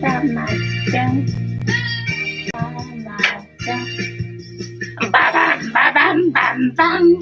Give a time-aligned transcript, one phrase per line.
[0.00, 0.46] たま
[0.90, 1.26] ちゃん。
[2.52, 2.80] たま
[3.58, 5.10] ちゃん。
[5.10, 7.18] ババンババンバンバン。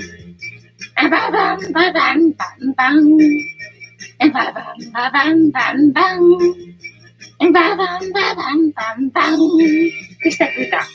[0.97, 3.19] ババンババンバンバン。
[4.19, 6.29] ババンババンバンバン。
[7.53, 9.39] ババンババンバンバン。
[10.23, 10.87] くしたくした。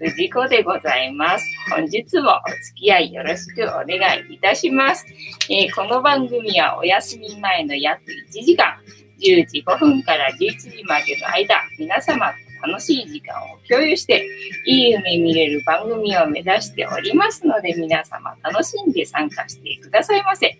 [0.00, 1.44] 藤子でございます。
[1.70, 5.06] 本日もお付き合いよろしくお願いいたします。
[5.50, 8.02] えー、この番組はお休み前の約
[8.32, 8.76] 1時間、
[9.20, 12.32] 10時5分から11時までの間、皆様
[12.62, 14.26] と楽しい時間を共有して、
[14.66, 20.58] いい夢見れる番組を目指しておりますので、皆様楽しんで参加してくださいませ。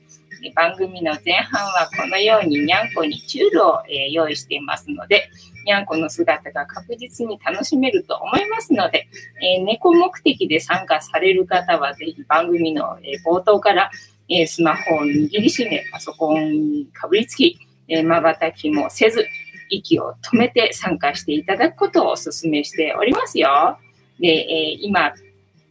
[0.55, 5.29] 番組の前半はこのようににゃんこにチュールを、え、用意していますので、
[5.65, 9.09] にゃんこの姿が確実に楽しめると思いますので、
[9.43, 13.91] え、猫目的で参加される方はぜひ番組の、え、冒頭から、
[14.31, 19.27] えスマホを握りしめ、パソコンにかぶりつき、え瞬きもせず、
[19.71, 23.79] 息を止めて参加していただくことをお勧めしておりますよ。
[24.19, 25.13] で、え今、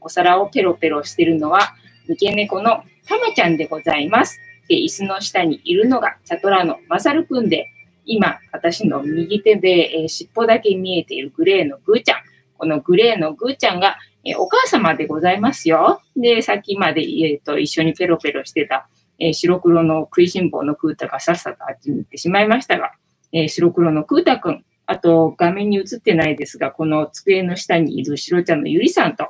[0.01, 1.73] お皿をペロペロしてるのは、
[2.07, 4.39] 三毛猫のたまちゃんでございます。
[4.67, 7.71] で、椅子の下にいるのがチャトラのマサルくんで、
[8.05, 12.17] 今、私の右手で、えー、尻尾だけ見えているグレーのグーちゃん。
[12.57, 16.01] このグレーのグーちゃんが、えー、お母様でございますよ。
[16.15, 18.87] で、さっきまで、えーと、一緒にペロペロしてた、
[19.19, 22.91] えー、白黒の食いしん坊のクータがさっさとあっちに行ってしまいましたが、
[23.31, 29.29] えー、白黒のクータくん、あと画面に映ってないですが、この机の下にいる白ちゃんのゆりさんと、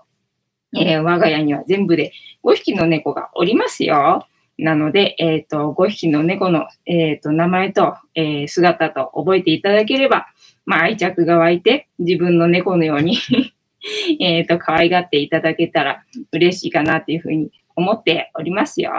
[0.75, 2.11] えー、我が家には全部で
[2.43, 4.27] 5匹の猫がおりますよ。
[4.59, 10.25] なので、えっ、と、5匹の猫の、えっ、と、名前と、え、姿と覚えていただければ、
[10.65, 13.19] まあ、愛着が湧いて、自分の猫のように
[14.19, 18.91] えっと、可愛がっていただけたら嬉しいかなっていうふうに思っておりますよ。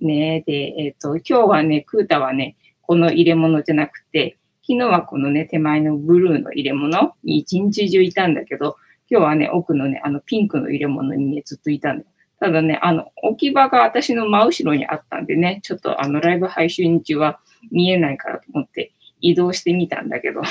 [0.00, 8.76] ねで、えっ、と、今日はね、クータはね、この入れ物じゃなくて、昨日はこのね、手前のブルーの入れ物に一日中いたんだけど、
[9.08, 12.10] 今日はね、奥のね、あのピンクの入れ物にね、ずっといたんだよ。
[12.40, 17.38] ただね、あの、置き場が私の真後ろにあったんでね、ちょっとあの、ライブ配信中は
[17.70, 20.42] 見えないからと思って移動してみたんだけど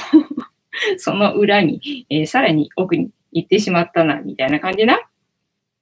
[0.97, 4.99] その裏に、えー、さらに奥に行ってしまったな、みたいな感じな。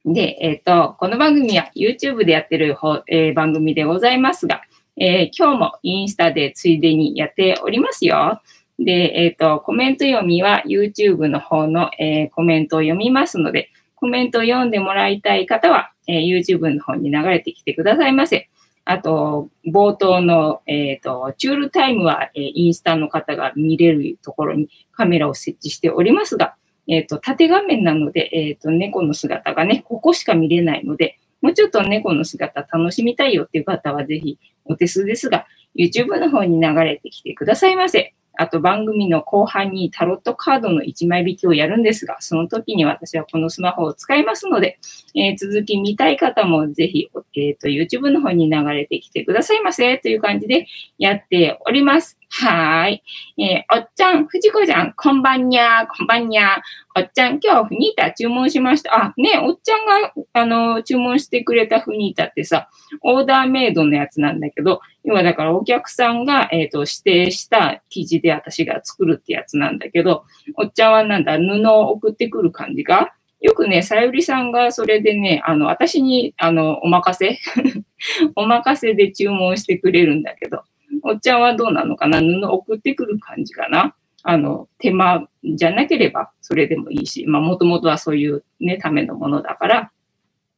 [0.06, 2.78] で、えっ、ー、と、この番組は YouTube でやってる、
[3.08, 4.62] えー、番組でございますが、
[4.96, 8.42] え今日もインスタでついでにやっておりますよ。
[8.78, 18.50] で、えっ、と、コメント読みは YouTube の方の、えコメントを読みますので、コメントを読んでもらいたい方は、えー、YouTube の方に流れてきてくださいませ。
[18.86, 26.56] あと、冒頭の、えっ、ー、と、チュールタイムは、えー、インスタの方が見れるところにカメラを設置しておりますが、
[26.88, 35.46] えっ、ー、と、縦画面なので、えっ、と、猫の姿がね、ここしか見れないので、もうちょっと猫の姿楽しみたいよっていう方は、ぜひ、お手数ですが、
[35.76, 38.14] YouTube の方に流れてきてくださいませ。
[38.36, 44.80] あと番組の後半にタロットカードの1枚引きをやるんですが、その時に私はこのスマホを使いますので、
[45.14, 50.66] えー、続き見たい方もぜひ、えっ、ー、と、YouTube の方に流れてきてくださいませという感じで
[50.98, 52.18] やっております。
[52.36, 53.04] はい。
[53.38, 57.02] えー、おっちゃん、藤子ちゃん、こんばんにゃー、こんばんにゃー。
[57.04, 58.96] おっちゃん、今日フニータ注文しました。
[58.96, 62.70] あ、ねおっちゃんが、あの、注文してくれたフニータってさ、
[63.04, 70.24] オーダーメイドのやつなんだけど、今だからお客さんが、えっ、ー、と、指定した生地で私が作るってやつなんだけど、
[70.58, 77.38] おっちゃんはなんだ、布を送ってくる感じが、よくね、さゆりさんがそれでね、あの、私に、あの、お任せ
[78.36, 80.64] お任せで注文してくれるんだけど、
[81.06, 82.20] おっちゃんはどうなのかな？
[82.20, 83.94] 布送ってくる感じかな？
[84.24, 89.92] あの、手間じゃなければそれでもいいし、まあ、もともとはそういうね、ためのものだから、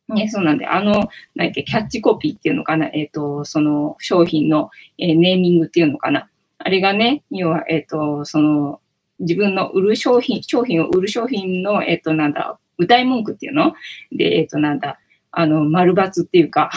[0.08, 4.70] ね、そうなんで、あの、何っけ、キャッチコピーっていうのかな、えっ、ー、と、その商品の、
[5.00, 6.30] えー、ネーミングっていうのかな？
[6.60, 8.82] あれがね、要は、えっ、ー、と、その、
[9.18, 13.74] 自分の売る商品、商品を売る商品の、えっ、と、なんだ、歌い文句っていうの？
[14.12, 15.00] で、えっ、と、なんだ、
[15.32, 16.70] あの、丸抜っていうか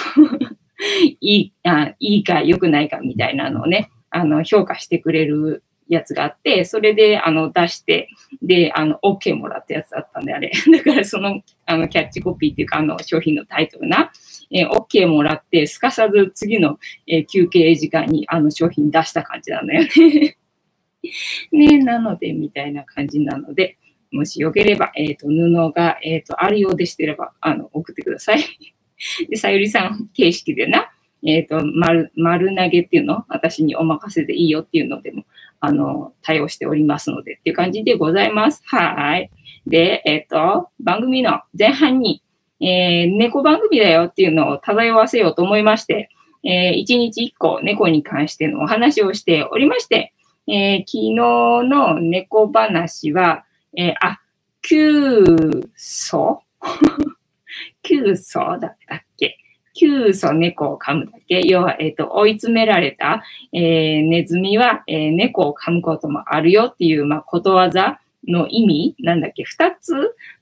[1.03, 8.09] いいあ、いいか良くないかみたいなのをね、あの、評価してくれるやつがあって、それで、あの、出して、
[8.43, 10.53] で、あの、OK もらったやつだったんで、あれ。
[10.73, 14.13] だから、その、あの、キャッチコピーっていうか、あの、商品のタイトルな、
[14.51, 20.37] えー、OK もらって、すかさず次の、えー、休憩時間に、あの、商品出した感じなのよね。
[21.53, 23.79] ね、なので、みたいな感じなので、
[24.11, 28.39] もしよければ、えっ、ー、と、布が、えっ、と、あるようでしてれば、あの、送ってください。
[29.29, 30.91] で、さゆりさん形式でな、
[31.25, 35.25] えっ、ー、と、丸、丸投げっていうの私にお任せでいいよっていうのでも、
[35.61, 38.63] あの、対応しておりますのでっていう感じでございます。
[38.67, 39.31] はい。
[39.67, 42.23] で、えっ、ー、と、番組の前半に、
[42.61, 46.09] えー、猫番組だよっていうのを漂わせようと思いまして、
[46.45, 50.15] えー、1日1個猫に関してのお話をしておりまして、
[50.47, 51.15] えー、昨日
[51.69, 53.45] の猫話は、
[53.77, 54.21] えー、あ、
[54.63, 55.25] 急
[55.77, 56.43] 素
[57.83, 58.77] 急素だ
[59.79, 63.23] ったっけ急素猫を噛むだけ要は、えっ、ー、と、追い詰められた、
[63.53, 69.95] えー、ネズミは、えー、猫を噛むこともあるよっていう、まあ、ことわざの意味なんだっけ二つ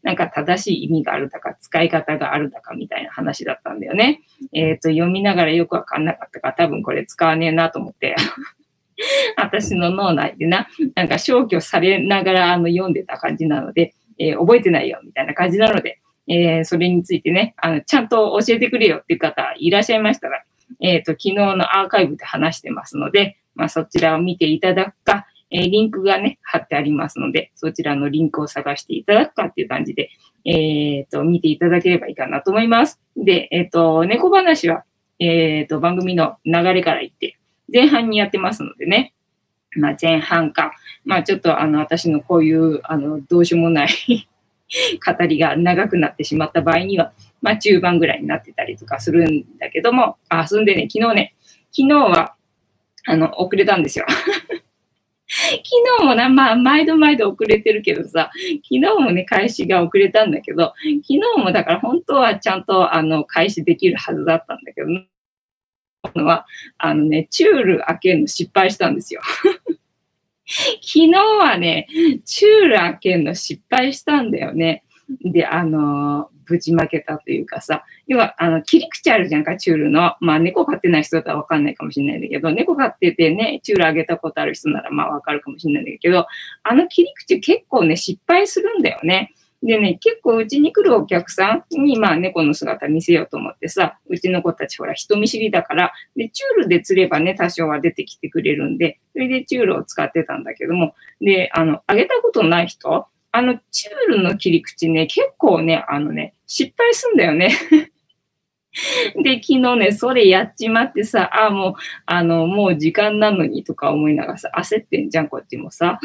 [0.03, 4.23] なんか正しい意味があるだか、使い方があるだかみたいな話だったんだよね。
[4.53, 8.17] えっ、と、読みながらよくわかんなかったから多分これ使わねえなと思って
[9.37, 20.43] 私の脳内でな、なんか消去されながらあの読んでた感じなので、え、覚えてないよみたいな感じなので、えー、それについてね、あの、ちゃんと教えてくれよっていう方いらっしゃいましたら、
[20.81, 30.11] えっ、ー、と、昨日のアーカイブで話してますので、まあ、そちらを見ていただくか、えー、リンクがね、貼ってありますので、そちらのリンクを探していただくかっていう感じで、
[30.45, 33.01] えっ、ー、と、見ていただければいいかなと思います。
[33.17, 34.85] で、えっ、ー、と、猫話は、
[35.19, 37.39] えっ、と、番組の流れから言って、
[37.73, 39.15] 前半にやってますのでね、
[39.77, 40.73] まあ、前半か、
[41.05, 44.29] まあ、ちょっとあの、私のこういう、あの、どうしようもない
[45.05, 51.35] 語りが長くなってしまった場合には、まあ、中盤ぐらいになってたりとかするんだけども、あ、そんでね、昨日ね、
[51.71, 52.35] 昨日は、
[53.07, 54.07] あの、遅れたんですよ。
[55.29, 55.61] 昨
[56.01, 58.31] 日もな、まあ、毎度毎度遅れてるけどさ、
[58.63, 60.73] 昨日もね、開始が遅れたんだけど、
[61.03, 64.89] 昨日もだから本当はちゃんと、あの、開始できるはずだったんだけど、
[66.15, 66.47] のは、
[66.79, 69.21] あのね、チュール開けるの失敗したんですよ。
[70.81, 71.89] 昨日はね、
[72.25, 74.85] チュール開けるの失敗したんだよね。
[75.25, 80.15] で、あのぶちまけたというかさ、要は、あの、切り口あるじゃんか、チュールの。
[80.21, 86.27] まあ、猫飼ってない人だったらわかんないかもしれないんだけど、猫飼っててね、チュールあげたことある人ならまあわかるかもしれないんだけど、
[86.63, 89.35] あの切り口結構ね、失敗するんだよね。
[89.63, 107.51] でね、結構うちに来るお客さんに、まあ猫の姿見せようと思ってさ、うちの子たちほら人見知りだから、で、チュールで釣ればね、多少は出てきてくれるんで、それでチュールを使ってたんだけども、で、あの、あげたことない人、あの、チュールの切り口ね、結構ね、あのね、失敗すんだよね。
[109.23, 111.75] で、昨日ね、それやっちまってさ、ああ、もう、
[112.05, 115.99] あの、もう時間なのにとか思いながらさ、焦ってんじゃん、こっちもさ。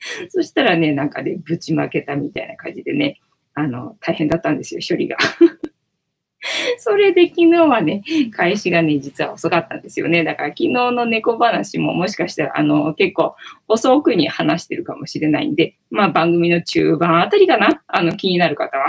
[0.30, 3.20] そしたらね、なんかね、ぶちまけたみたいな感じでね、
[3.54, 5.16] あの、大変だったんですよ、処理が。
[6.78, 8.02] それで昨日はね、
[8.32, 10.24] 開始がね、実は遅かったんですよね。
[10.24, 13.34] だから昨日の猫話ももしかしたら、あの、結構
[13.68, 18.86] 遅くに話してるかもしれないんで、まあ番組の中盤あたりかな、あの、気になる方は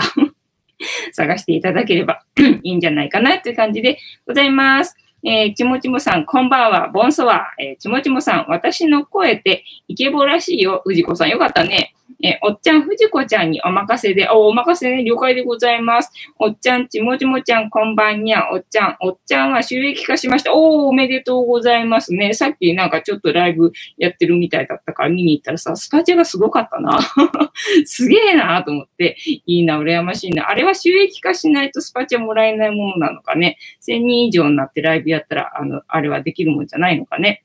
[1.12, 2.24] 探していただければ
[2.62, 4.96] いいんじゃないかなという感じでございます。
[5.24, 6.88] えー、ちもちもさん、こんばんは。
[6.88, 7.46] ボンソワ。
[7.56, 10.82] えー、ちもちもさん、私の声ってイケボらしいよ。
[10.84, 11.94] 藤子さん、よかったね。
[12.22, 16.10] えおっちゃん、藤子ちゃんにお任せで、お、お任せね、了解でございます。
[16.38, 20.54] おっちゃん、ちもちもちゃん、こんばんにゃ、おっちゃん、おっちゃんは収益化しました。
[20.54, 22.34] おー、おめでとうございますね。
[22.34, 26.98] さっきなんかちょっとライブやってるみたいだったから見に行ったらさ、スパチャがすごかったな。
[27.86, 30.48] すげえなと思って、いいな、羨ましいな。
[30.48, 33.58] あれは収益化しないとスパチャもらえないものなのかね。
[33.86, 37.44] 1000人以上になってライブやったら、あの、あれはできるもんじゃないのかね。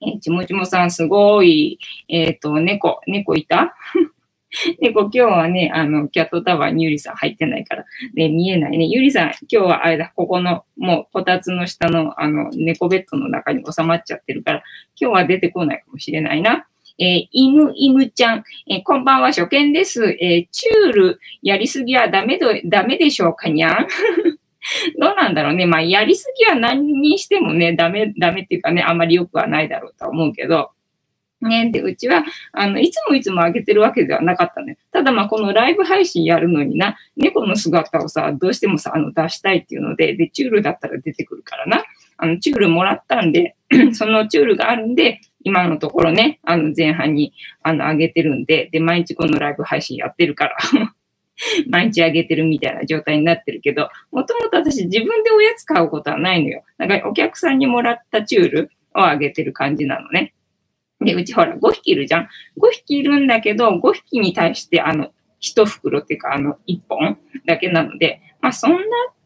[0.00, 1.78] えちもちもさん、すごい、
[2.08, 3.74] えっ、ー、と、猫、猫いた？
[4.80, 7.84] で、こう今日はね、あの、キャットタワーにゆりさん入ってないから、
[8.14, 8.86] で、見えないね。
[8.86, 14.62] ゆりさん、今日はあれだ、ここの、もう、こたつの下の、あの、猫ベッドの中に収まっちゃってるから、
[14.98, 16.66] 今日は出てこないかもしれないな。
[17.00, 20.16] えー、イムイムちゃん、えー、こんばんは、初見です。
[20.20, 23.86] えー、チュール、やりすぎはダメで、ダメでしょうかにゃん？
[25.00, 25.66] どうなんだろうね。
[25.66, 30.70] まあ、やりすぎは何にしてもね、ダメ、ダメっていうかね、あんまり良くはないだろうとは思うけど、
[31.40, 34.76] ね、で、うちは、あの、いつもいつも上げてるわけではなかったね。
[34.90, 41.84] ただまあ、このライブ配信やるのにな、猫の姿をさ、どうしてもさ、あの、出したいっていうので、で、チュールだったら出てくるからな。
[42.16, 43.54] あの、チュールもらったんで、
[43.94, 47.32] そのチュールがあるんで、今のところね、あの、前半に、
[47.62, 50.56] あの、上げてるんで、で、毎日このライブ配信やってるから
[51.68, 56.64] 毎日あげてるみたいな状態になってるけど、もともと私自分でおやつ買うことはないのよ。
[56.78, 60.34] だからお客さんにもらったチュールをあげてる感じなのね。
[61.00, 62.28] で、うちほら5匹いるじゃん。
[62.58, 68.78] 5匹いるんだけど、5匹に対してあの、1袋っていうかあの、1本だけなので、まあそんな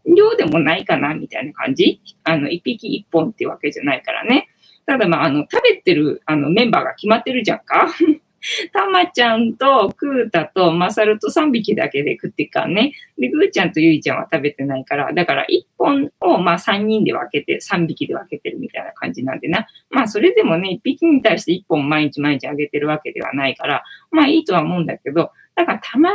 [0.07, 2.01] 量でもないかなみたいな感じ？
[2.25, 4.49] あの、1匹1本っていうわけじゃないからね。
[4.85, 7.89] ただまあ、あの、食べてるあのメンバーが決まってるじゃんか。
[8.73, 12.93] たまちゃんとクータとマサルと3匹だけで食っていかんね。
[13.19, 19.67] で、ぐーちゃんとゆいちゃんは食べてないから、だから1本をまあ3人で分けて、3匹で分けてるみたいな感じなんでな。
[19.91, 26.11] まあそれでもね、1匹に対して1本毎日毎日あげてるわけではないから、まあいいとは思うんだけど、だからたま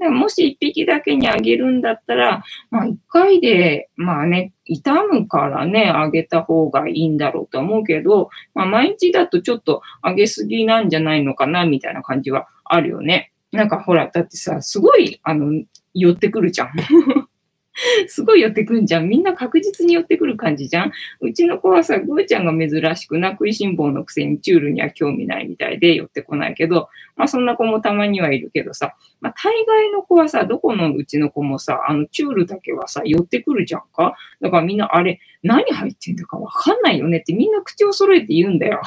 [0.00, 13.32] に、もし一匹だけにあげるんだったら、まあ一回で、まあね、痛むからね、あげた方がいいんだろうと思うけど、まあ毎日だとちょっとあげすぎなんじゃないのかな、みたいな感じはあるよね。
[13.52, 15.62] なんかほら、だってさ、すごい、あの、
[15.94, 16.70] 寄ってくるじゃん。
[18.08, 19.08] すごい寄ってくんじゃん。
[19.08, 20.92] みんな確実に寄ってくる感じじゃん。
[21.20, 34.16] うちの子はさ、ぐーちゃんが珍しくな食いしん坊のくせにチュールには興味ないみたいで寄ってこないけど、まあそんな子もたまにはいるけどさ、まあ大概の子はさ、どこのうちの子もさ、あのチュールだけはさ、寄ってくるじゃんか。
[34.40, 38.80] だからみんなあれ、何入ってんだかわかんないよねってみんな口を揃えて言うんだよ。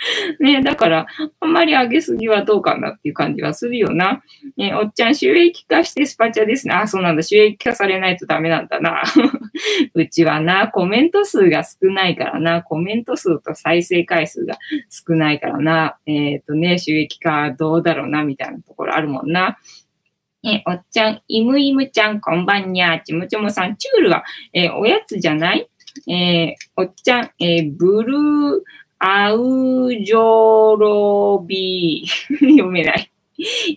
[0.40, 1.06] ねだから、
[1.40, 4.22] あんまり上げすぎはどうかなっていう感じはするよな。
[4.56, 6.74] ねおっちゃん収益化してスパチャですね。
[6.74, 7.22] あ、そうなんだ。
[7.22, 9.02] 収益化されないとダメなんだな。
[9.94, 12.62] うちはな、コメント数が少ないからな。
[12.62, 14.58] コメント数と再生回数が
[14.90, 15.98] 少ないからな。
[16.06, 19.58] えっ、ー、とね、収益化どうだろうな、みたいなところあるもんな。
[20.44, 25.68] え、おっちゃん、イムイムちゃん、こんばんにゃちむちむさん、チュールは、えー、おやつじゃない？
[26.08, 28.60] えー、おっちゃん、えー、ブルー、
[28.98, 32.38] アウジョロビー。
[32.56, 33.10] 読めない。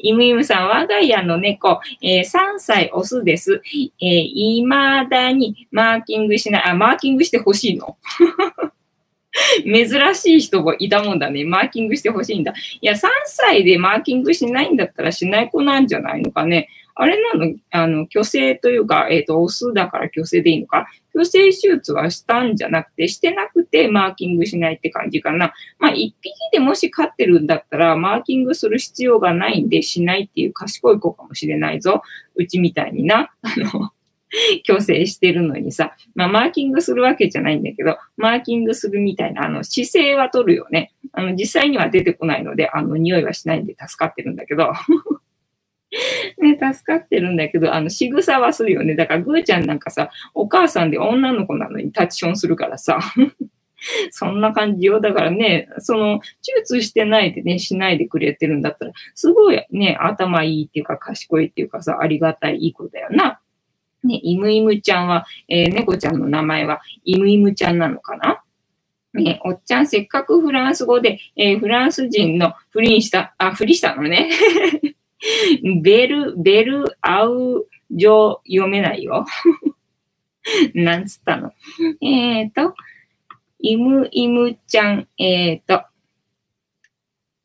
[0.02, 3.62] イムイムさん、我が家の猫、えー、3歳オスです。
[4.02, 6.64] えー、未だにマーキングしない。
[6.64, 7.98] あ、マーキングしてほしいの？
[9.64, 11.46] 珍しい人もいたもんだね。
[11.46, 12.54] マーキングしてほしいんだ。
[12.82, 16.68] いや、3歳でマーキングしないんだったらしない子なんじゃないのかね。
[17.02, 20.86] あれなの、あの、虚勢というか、えっ、ー、と、オスだから虚勢でいいのか？
[21.14, 25.52] 虚勢手術はしたんじゃなくて、してなくてマーキングしないって感じかな。
[25.80, 32.04] まあ、一匹でもし飼ってるんだったら、マーキングする必要がないんでしないっていう賢い子かもしれないぞ。
[32.36, 33.32] うちみたいにな。
[33.42, 33.90] あの、
[34.64, 40.94] 虚勢してるのにさ、まあ、マーキングするわけじゃないんだけど、マーキングするみたいな、あの、姿勢は取るよね。
[41.14, 44.72] あの、実際には出てこないので、あの、匂いはしないんで助かってるんだけど。
[46.38, 48.96] ね、助かってるんだけど、あの、仕草はするよね。
[48.96, 53.00] だから、ぐーちゃんなんかさ、お母さんで女の子なのにタッチションするからさ。
[54.12, 55.00] そんな感じよ。
[55.02, 63.40] だからね、その、手術してないでね、しないでくれてるんだったら、すごいね、頭いいっていうか、賢いっていうかさ、ありがたい、いい子だよな。
[64.04, 68.42] ね、イムイムちゃんは、えー、猫ちゃんの名前は、イムイムちゃんなのかな？
[69.14, 74.30] ね、おっちゃん、せっかくフランス語で、えー、フランス人の不倫した、あ、不倫したのね。
[75.82, 79.26] ベル、ベル、アウ、ジョ、読めないよ。
[80.74, 81.52] なんつったの？
[82.02, 82.74] えっ、ー、と、
[83.60, 85.84] イム、イムちゃん、えっ、ー、と、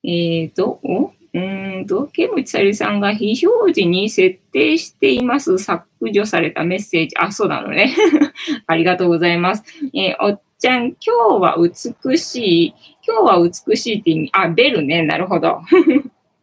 [0.02, 1.12] えっ、ー、と、お？
[1.34, 1.38] う
[1.82, 7.16] んと、ケムチサリさんが非表示に設定しています削除されたメッセージ。
[7.18, 7.94] あ、そうなのね。
[8.66, 9.62] ありがとうございます。
[9.92, 12.74] えー、おっちゃん、今日は美しい。
[13.06, 14.30] 今日は美しいって意味。
[14.32, 15.02] あ、ベルね。
[15.02, 15.60] なるほど。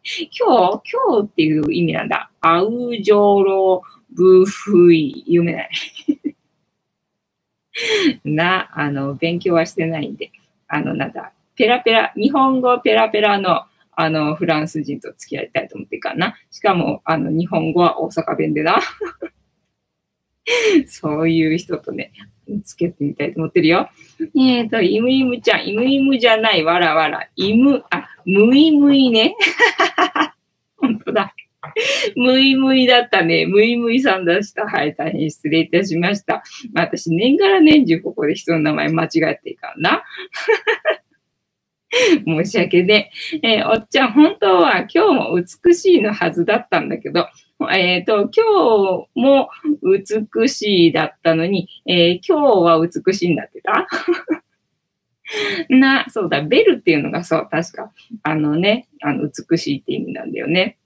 [0.38, 2.30] 今日、今日っていう意味なんだ。
[2.42, 2.70] アウ
[3.02, 3.82] ジョロ
[4.12, 5.24] ブフイ。
[5.26, 5.70] 読めない。
[8.26, 10.32] な、あの、勉強はしてないんで、
[10.68, 13.64] あの、なんだ、ペラペラ、日本語ペラペラの、
[13.96, 16.36] あの、フランス人と付き合いたいと思ってるかな。
[16.52, 18.82] しかも、あの、日本語は大阪弁でな。
[20.88, 22.12] そういう人とね、
[22.64, 23.90] つけてみたいと思ってるよ。
[24.36, 27.28] えっ、ー、と、イムイムちゃん、イムイムじゃない、わらわら。
[27.36, 29.36] イム、あ、ムイムイね。
[30.78, 31.34] 本当だ。
[32.16, 33.46] ムイムイだったね。
[33.46, 34.66] ムイムイさんでした。
[34.66, 36.44] はい、大変失礼いたしました。
[36.74, 40.04] まあ、私、年がら年中ここで人の名前間違えていかんな。
[42.26, 43.12] 申し訳ね。
[43.44, 47.28] えー、おっちゃん、本当は今日も美しいのはずだったんだけど、
[47.72, 49.50] えっ、ー、と、今日も
[49.82, 53.88] 美しいだったのに、えー、今日は美しいんだってた？
[55.70, 57.92] な、そうだ、ベルっていうのがそう、確か、
[58.24, 60.78] あのね、あの、美しいって意味なんだよね。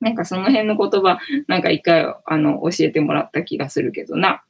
[0.00, 1.18] なんかその辺の言葉、
[1.48, 4.44] なんか一回、あの、教えてもらった気がするけどな。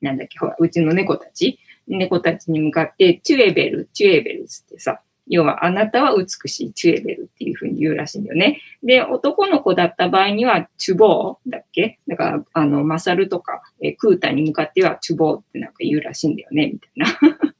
[0.00, 8.60] なんだっけ、ほら、うちの猫たち、猫たちに向かって、チュエベル、チュエベルつってさ、要は、あなたは美しい、チュエベルっていうふうに言うらしいんだよね。
[8.82, 11.98] で、男の子だった場合には、チュボーだっけ？
[12.08, 17.52] だから、あの、マサルとか、えー、クータに向かっては、チュボーってなんか言うらしいんだよね、みたいな。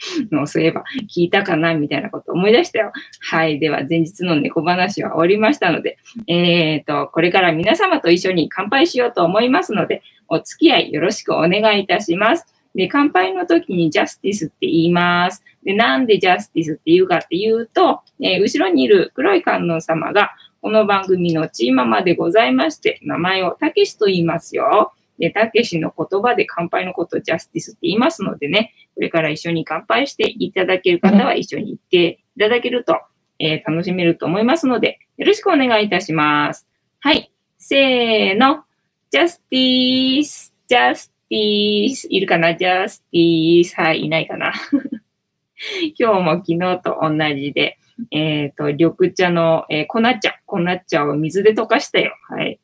[0.30, 1.74] のそういえば聞いたかな？
[1.74, 2.92] みたいなこと思い出したよ。
[3.20, 3.58] はい。
[3.58, 5.98] では、前日の猫話は終わりましたので、
[6.28, 12.46] えっ、ー、と、これから皆様と一緒に乾杯しようと思いますので、お付き合いよろしくお願いいたします。
[12.74, 15.44] で、乾杯の時にジャスティスって言います。
[15.64, 24.92] で、なんでジャスティスって言うかっていうと、えー、後ろにいる黒い観音様が、この番組のチーママでございまして、名前をたけしと言いますよ。
[25.18, 33.00] で、たけしの言葉で乾杯のことをジャスティスって言いますのでね、これから一緒に乾杯していただける方は一緒に行っていただけると、
[33.38, 36.66] えー、楽しめると思いますので、よろしくお願いいたします。
[37.00, 37.32] はい。
[37.58, 38.64] せーの。
[39.10, 42.06] ジャスティース、ジャスティース。
[42.10, 42.54] いるかな？
[42.56, 43.74] ジャスティース。
[43.76, 44.52] はい、いないかな？
[45.98, 47.78] 今日も昨日と同じで、
[48.10, 52.14] えっ、ー、と、緑茶の、えー、粉茶、粉茶を水で溶かしたよ。
[52.28, 52.60] はい。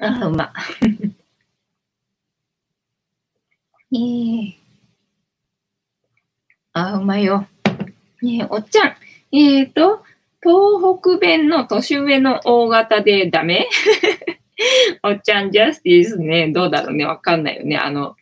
[0.00, 0.52] あ、うま。
[3.92, 4.54] えー、
[6.72, 7.46] あ、うまいよ。
[8.22, 8.96] ねえ、おっちゃん。
[9.30, 10.02] えっ、ー、と、
[10.42, 13.68] 東北弁の年上の大型でダメ？
[15.02, 17.76] おっちゃんジャスティスね、どうだろうね、わかんないよね。
[17.76, 18.16] あの、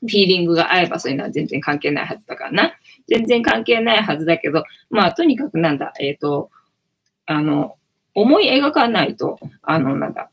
[0.00, 2.74] フィーリングが合えばそういうのは全然関係ないはずだからな。
[3.06, 6.50] 全然関係ないはずだけど、まあ、とにかくなんだ、えっ、ー、と、
[7.26, 7.76] あの、
[8.14, 10.30] 思い描かないと、あの、なんだ、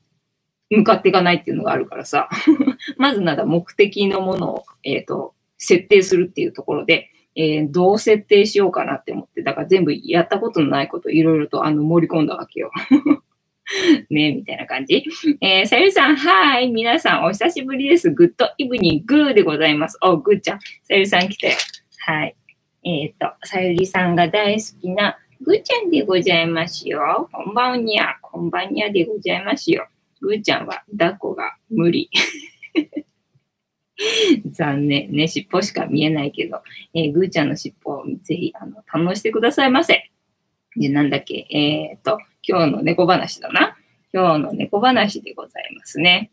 [0.70, 2.30] 向かっていかないっていうのがあるからさ。
[2.98, 12.72] まずなんだ、目的のものを、えっ、ー、と、設定するっていうところで、えー、どう設定しようかなって思って、だから全部やったことのないこといろいろとあの盛り込んだわけよ。
[14.10, 15.04] ねみたいな感じ。
[15.42, 16.72] えー、さゆりさん、はい。
[16.72, 18.12] 皆さん、お久しぶりです。
[18.12, 19.98] グッドイブニングーでございます。
[20.02, 20.60] お、グーちゃん。
[20.60, 21.56] さゆりさん来たよ。
[22.06, 22.36] はい。
[22.84, 27.30] えっ、ー、と、さゆりさんが大好きなぐーちゃんでございますよ。
[27.32, 29.88] こんばんにゃ、こんばんにゃでございますよ。
[30.20, 32.10] ぐーちゃんは抱っこが無理。
[34.52, 35.28] 残念ね。
[35.28, 36.62] 尻尾しか見えないけど、
[36.94, 40.12] えー、ぐーちゃんの尻尾をぜひ、あの、堪能してくださいませ。
[40.76, 43.78] で、なんだっけ、えっ、と、今日の猫話だな。
[44.14, 46.32] 今日の猫話でございますね。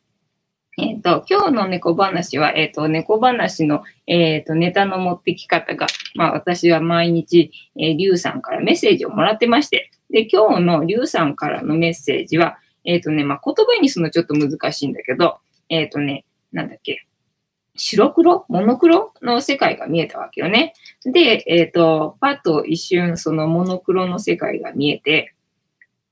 [0.78, 15.38] えっ、ー、と、今日の猫話は、えっ、ー、と、猫話の、えっ、と、ネタの持ってき方が、まあ、私は毎日、えー、リュウさんからメッセージをもらってまして、で、今日のリュウさんからのメッセージは、えっ、とね、まあ、言葉にするのちょっと難しいんだけど、
[15.68, 17.06] えっ、とね、なんだっけ、
[17.74, 18.44] 白黒？
[18.48, 19.12] モノクロ？
[19.20, 20.74] の世界が見えたわけよね。
[21.04, 25.34] で、えっ、と、パッと一瞬そのモノクロの世界が見えて、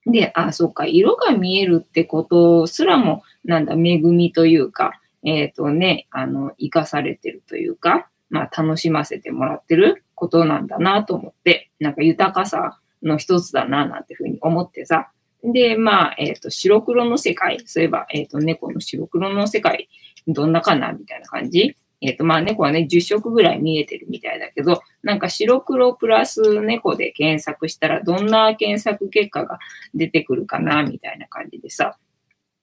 [0.07, 15.11] で、あ、そうか、色が見えるってことすらも、なんだ、恵みというか、えっ、ー、とね、あの、生かされてるというか、まあ、楽しませてもらってることなんだなと思って、なんか豊かさの一つだな、なんてふうに思ってさ。
[15.43, 19.89] で、まあ、えっ、ー、と、白黒の世界、そういえば、えっ、と、猫の白黒の世界
[20.29, 21.77] どんなかなみたいな感じ。
[22.01, 29.59] えっ、ー、と、まあ猫はね、10色ぐらい見えてるみたいだけど、なんか白黒プラス猫で検索したらどんな検索結果が
[29.95, 31.99] 出てくるかなみたいな感じでさ。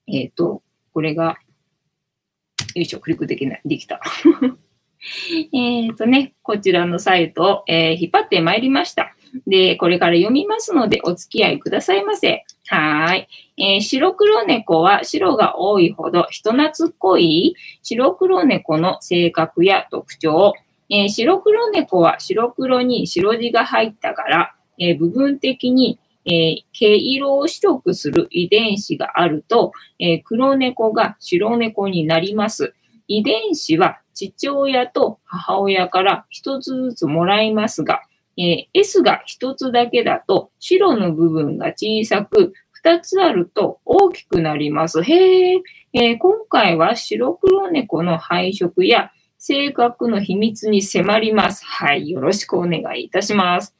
[0.07, 0.61] えっ、ー、と、
[0.93, 1.37] これが、
[2.75, 3.61] よいしょ、クリックできない。
[3.65, 4.01] できた。
[5.53, 9.15] えっとね、こちらのサイトを、えー、引っ張ってまいりました。
[9.47, 12.45] で、これから読みますのでお付き合いくださいませ。
[12.67, 13.27] はい。
[13.57, 20.53] えー、白黒猫は白が多いほど人懐っこい白黒猫の性格や特徴。
[20.89, 32.73] えー、白黒猫は白黒に白地が入ったから、えー、部分的に、え毛色を白くする遺伝子があると、え黒猫が白猫になります。
[33.09, 38.03] 遺伝子は父親と母親から一つずつもらいますが、
[38.37, 45.01] えー、S が一つだけだと白の部分が小さく、二つあると大きくなります。
[45.03, 51.65] へえー、今回は白黒猫の配色や性格の秘密に迫ります。
[51.65, 53.75] はい、よろしくお願いいたします。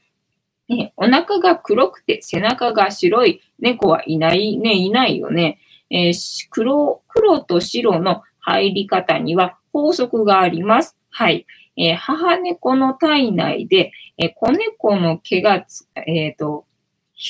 [0.70, 5.60] ね、お腹が黒くて背中が白い猫はいないね、いないよね。
[5.90, 10.98] えー、黒、黒と白の入り方には法則があります。
[11.10, 11.46] はい。
[11.78, 15.66] えー、母猫の体内で、えー、子猫の毛が
[16.06, 16.66] えっ、ー、と、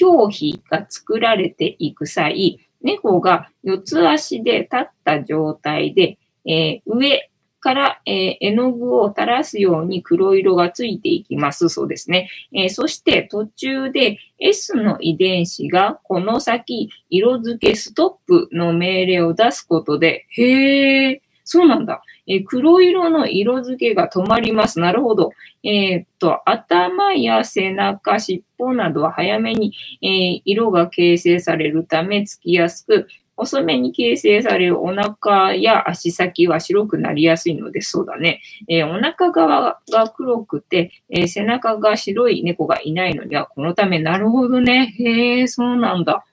[0.01, 7.29] 表皮が作られていく際、猫が四つ足で立った状態で、え上
[7.63, 11.69] から、え絵の具を垂らすように黒色がついていきます。
[11.69, 12.29] そうですね。
[12.53, 21.21] えそして途中で S の遺伝子がこの先色付けストップの命令を出すことで、へー、
[21.53, 22.01] そうなんだ。
[22.25, 24.79] えー、黒色の色付けが止まります。
[24.79, 25.33] なるほど。
[25.63, 38.41] えー、っと、頭や背中、尻尾などは早めに、えー、色が形成されるためつきやすく、遅めに形成されるお腹や足先は白くなりやすいので、そうだね。
[38.67, 44.95] えー、お腹側が黒くて、えー、背中が白い猫がいないのには、このため、なるほどね。
[44.97, 46.25] へえ、そうなんだ。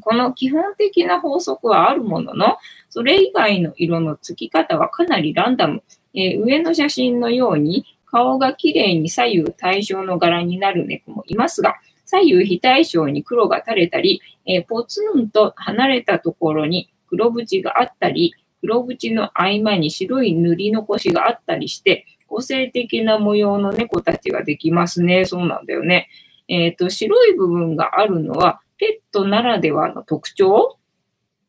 [0.00, 2.58] この基本的な法則はあるものの、
[2.90, 5.82] それ以外の色の付き方はかなりランダム。
[6.14, 25.24] えー、上の写真のように顔がきれいに左右対称の柄になる猫もいますが、左右非対称に黒が垂れたり、えー、ポツンと離れたところに黒縁があったり、黒縁の合間に白い塗り残しがあったりして、個性的な模様の猫たちができますね。
[25.24, 26.08] そうなんだよね。
[26.48, 30.78] えっ、ー、と、白い部分があるのは、ペットならではの特徴？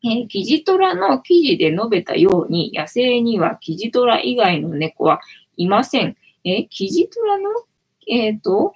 [0.02, 5.20] えー、キジトラの記事で述べたように、野生にはキジトラ以外の猫は
[5.56, 6.16] いません。
[6.44, 7.50] えー、キジトラの、
[8.08, 8.74] えっ、ー、と、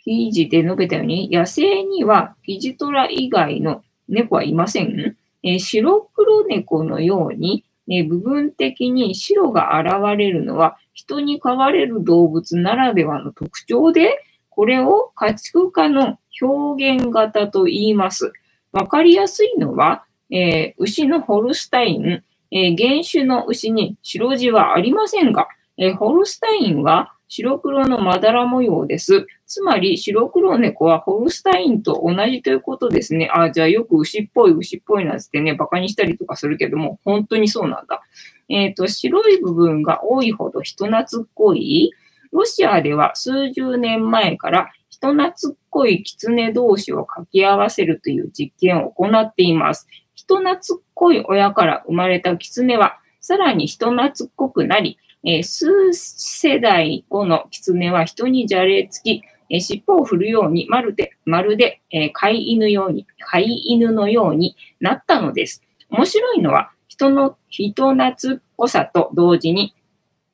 [0.00, 5.16] 記事で述べたように、野生にはキジトラ以外の猫はいません。
[5.44, 14.18] えー、白黒猫のように、ね、部分的に白が現れるのは人に飼われる動物ならではの特徴で、
[14.54, 18.32] これを家畜化の表現型と言います。
[18.72, 29.26] わかりやすいのは、えー、牛のホルスタイン、えー、原種の牛に白地はありませんが、えー、ホルスタインは白黒のまだら模様です。
[29.46, 33.28] つまり、白黒猫はホルスタインと同じということですね。
[33.32, 38.02] あ、じゃあよく牛っぽい牛っぽいなんつってね、馬鹿にしたりとかするけども、本当にそうなんだ。
[38.48, 41.92] えっ、ー、と、白い部分が多いほど人懐っこい。
[42.34, 49.86] ロシアでは数十年前から人懐っこい狐同士を掛け合わせるという実験を行っています。
[50.16, 65.62] 人懐っこい親から生まれた狐は、さらに人懐っこくなり、えー、数世代後の狐は人にじゃれつき、えー、尻尾を振るように、まるで、まるで、えー、飼い犬ように、飼い犬のようになったのです。
[65.88, 69.74] 面白いのは、人の人懐っこさと同時に、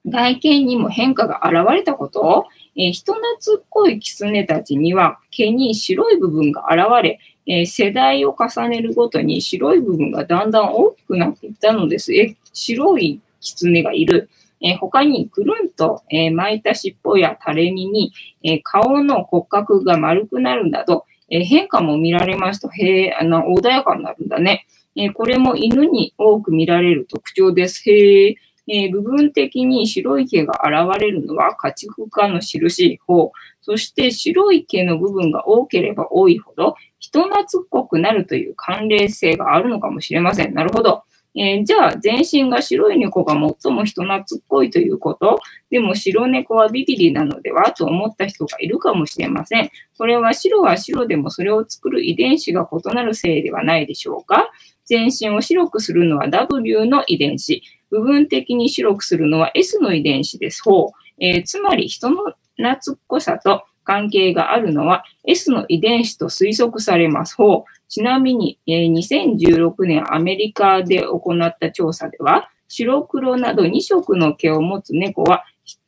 [0.06, 12.14] 外見にも変化が現れたこと、えー、人懐っこい狐たちには毛に白い部分が現れ、えー、世代を重ねるごとに白い部分がだんだん大きくなっていったのです。
[12.14, 14.30] え、白い狐がいる。
[14.62, 24.66] えー、他にくるんと、えー、巻いた尻尾や垂れ身に、えー、顔の骨格が丸くなるなど、え変化も見られますと、へえ、あの、穏やかになるんだね。
[24.96, 27.88] えこれも犬に多く見られる特徴です。
[27.88, 28.36] へえ。
[28.68, 40.54] え部分的に白い毛が現れるのは家畜化の印方、そして白い毛の部分が多ければ多いほど人懐っこくなるという関連性があるのかもしれません。
[40.54, 41.02] なるほど。
[41.34, 45.38] えー、じゃあ、全身が白い猫が最も人懐っこいということ
[45.70, 49.70] でも白猫はビビリなのではと思った人がいるかもしれません。
[49.96, 54.50] これは白は白でもそれを作る遺伝子が異なるせいではないでしょうか
[54.84, 57.62] 全身を白くするのは W の遺伝子。
[57.90, 60.62] 部分的に白くするのは S の遺伝子です。
[60.62, 61.24] ほう。
[61.24, 67.34] えー、つまり人の懐っこさと関係があるのは S の遺伝子と推測されます。
[67.34, 67.88] ほう。
[67.88, 75.44] ちなみに、えー、2016年アメリカで行った調査では、白黒など2色の毛を持つ猫は、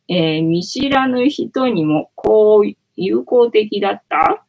[0.08, 4.44] えー、見知らぬ人にもこう有効的だった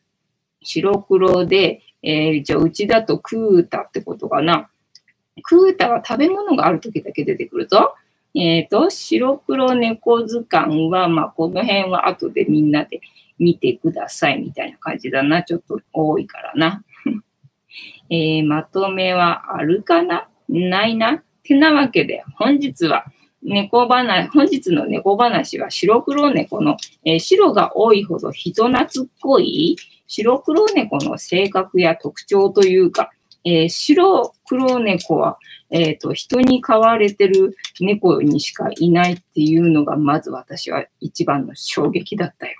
[0.63, 4.69] 白黒で、えー、じゃあうちだとクータってことかな。
[5.41, 7.95] クータは食べ物がある時だけ出てくるぞ。
[8.35, 13.01] えっ、ー、と、白黒猫図鑑は、まあ、この辺は後でみんなで
[13.39, 15.43] 見てくださいみたいな感じだな。
[15.43, 16.83] ちょっと多いからな。
[18.09, 20.27] えー、まとめはあるかな？
[20.49, 23.05] ないなってなわけで、本日は
[23.41, 29.75] 猫話、本日の猫話は白黒猫の、えー、白が多いほど人懐っこい
[30.07, 33.11] 白黒猫の性格や特徴というか、
[33.45, 35.38] えー、白黒猫は、
[35.69, 42.53] えっ、ー、と、人に飼われてる猫にしかいないっていうのが、まず私は一番の衝撃だったよ。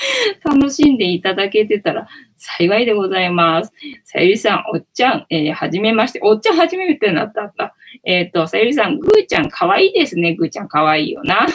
[0.44, 3.72] 楽しんでいただけてたら幸いでございます。
[4.04, 6.20] さゆりさん、おっちゃん、えー、はじめまして。
[6.22, 7.74] おっちゃんはじめてなったんだ。
[8.04, 10.34] えっ、ー、と、さゆりさん、ぐーちゃんかわいいですね。
[10.34, 11.46] ぐーちゃんかわいいよな。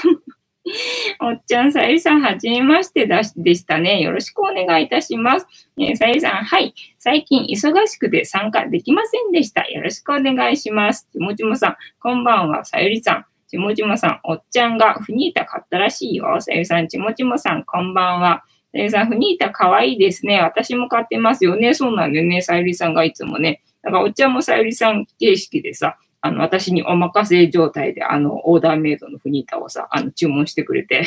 [1.22, 4.02] おっちゃん、さゆりさん、はじめましてだしでしたね。
[4.02, 5.48] よろしくお願いいたします。
[5.78, 6.74] えー、さゆりさん、はい。
[6.98, 9.64] 最近忙しくて参加できませんでした。
[9.68, 11.08] よろしくお願いします。
[11.12, 12.66] ちもちもさん、こんばんは。
[12.66, 13.26] さゆりさん。
[13.48, 16.42] ちもちもさん、おっちゃんがフニータ買ったらしいよ。
[16.42, 18.44] さゆりさん、ちもちもさん、こんばんは。
[18.72, 20.42] さゆりさん、フニータかわいいですね。
[20.42, 21.76] 私も買ってますよね。
[21.76, 22.42] そうなんだよね。
[22.42, 23.62] さゆりさんがいつもね。
[23.84, 25.96] だから、おっちゃんもさゆりさん形式でさ、
[26.26, 31.06] あの、私にお任せ状態で、あの、オーダーメイドのフニータをさ、あの、注文してくれて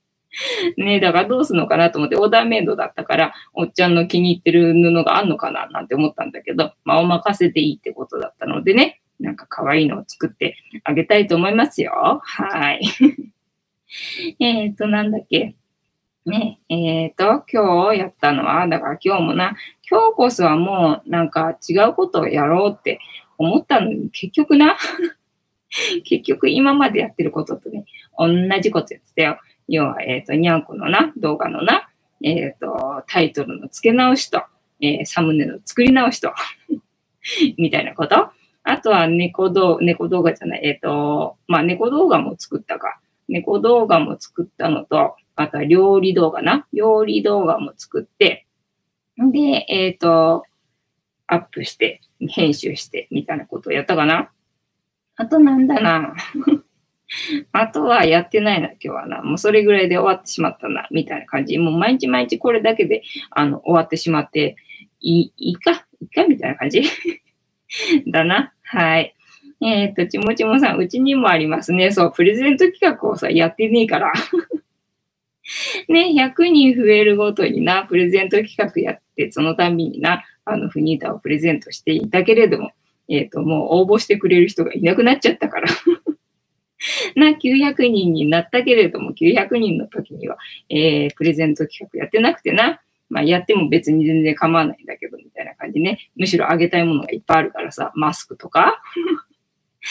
[0.76, 12.20] ねえだからどうするのかなと思って、オーダーメイドだったから、おっちゃんの気に入ってる布があんのかななんて思ったんだけど、まあ、お任せでいいってことだったのでね、なんか可愛いのを作ってあげたいと思いますよ。
[12.22, 12.82] はい。
[14.38, 15.54] えっと、なんだっけ。
[16.26, 19.56] ね、えっ、ー、と、今日やったのは、だから今日もな、
[19.90, 23.00] 今日こそはもうなんか違うことをやろうって
[23.42, 24.76] 思ったのに、結局な、
[26.04, 27.84] 結局今までやってることとね、
[28.18, 28.28] 同
[28.60, 29.38] じことやってたよ。
[29.68, 31.88] 要は、えっ、ー、と、にゃんこのな、動画のな、
[32.22, 34.42] えっ、ー、と、タイトルの付け直しと、
[34.80, 36.32] えー、サムネの作り直しと、
[37.56, 38.30] みたいなこと。
[38.64, 43.00] あとは猫動猫動画じゃない、えっ、と、まあ、猫動画も作ったか。
[43.28, 46.66] 猫動画も作ったのと、あとは料理動画な。
[46.72, 48.46] 料理動画も作って、
[49.16, 50.44] で、えっ、と、
[51.32, 54.30] アップして、編集して、みたいなことをやったかな。
[55.16, 56.14] あとなんだな。
[57.52, 59.22] あとはやってないな、今日はな。
[59.22, 61.56] もうそれぐらいで終わってしまったな、みたいな感じ。
[61.58, 64.56] もう毎日毎日これだけで、あの、終わってしまって、
[65.00, 66.82] いい、か、いいか、みたいな感じ
[68.08, 68.52] だな。
[68.62, 69.14] はい。
[69.62, 71.92] えっ、ー、と、ちもちもさん、うちにもありますね。
[71.92, 74.12] そう、プレゼント企画をさ、やってねえから。
[75.88, 82.72] ね、100人増えるごとにな、プレゼント企画やって、そのたびにな、あの、フニータをプレゼントしていたけれども、
[83.08, 85.68] えっ、ー、と、もう応募してくれる人がいなくなっちゃったから。
[87.14, 90.36] な、900人になったけれども、900人の時には、
[90.68, 95.98] えー、プレゼント企画やってなくてな、まあ、やっても別に全然構わないんだけど、みたいな感じね。
[96.16, 98.82] むしろあげたいものがいっぱいあるからさ、マスクとか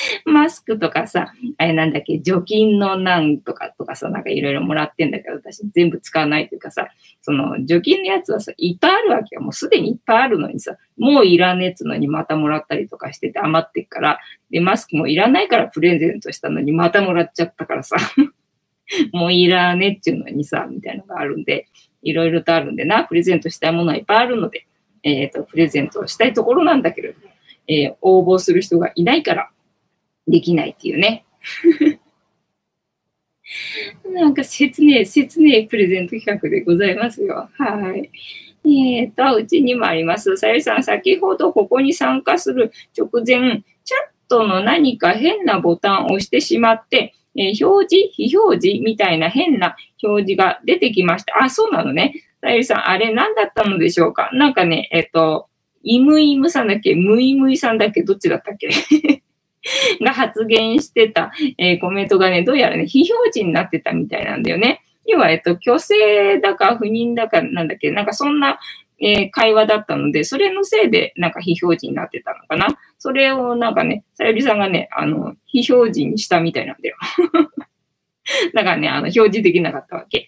[0.25, 6.87] マスクとかさ、あれなんだっけ、除菌のなんとかとかさ、なんかいろいろもらってんだけど、私全部使わないというかさ、
[7.21, 9.41] その除菌のやつはさ、いっぱいあるわけよ。
[9.41, 17.97] もうすでにいっぱいあるのにさ、もういらねえつのにまたもらったりとかしてて余ってっから、で、マスクもいらないからプレゼントしたのにまたもらっちゃったからさ、
[19.13, 21.67] もういらねえっちゅうのにさ、みたいなのがあるんで、
[22.03, 22.85] いろいろとあるんで。
[22.85, 24.65] な、プレゼントしたいものはいっぱいあるので、
[25.03, 27.15] えっ、ー、と、プレゼントをしたいところなんだけども、
[27.67, 29.49] えー、応募する人がいないから、
[30.27, 31.25] できないっていうね。
[34.05, 37.49] なんか切ねえ、切ねえプレゼント企画でございますよ。
[37.57, 38.09] はい。
[38.63, 40.37] えっ、ー、と、うちにもあります。
[40.37, 51.43] さゆりさん、先ほどここに参加する直前、チャットの何か変なボタンを押してしまって、えー、表示、非表示みたいな変な表示が出てきました。
[51.43, 52.13] あ、そうなのね。
[52.41, 54.29] さゆりさん、あれ何だったのでしょうか？
[54.33, 55.47] なんかね、えっ、ー、と、
[55.83, 56.95] イムイムさんだっけ？
[56.95, 58.03] ムイムイさんだっけ？
[58.03, 58.69] どっちだったっけ？
[60.01, 64.81] が発言してた、えー、コメントがね、どうやらね、非表示になってたみたいなんだよね。
[65.05, 68.59] 要は、えっと、虚勢だか不妊だかなんだっけ、なんかそんな、
[68.99, 72.77] えー、会話だったので、それのせいでなんか非表示になってたのかな。
[72.97, 76.95] それをなんかね、さゆりさんがね、あの、非表示にしたみたいなんだよ。
[78.53, 80.27] だからね、あの、表示できなかったわけ。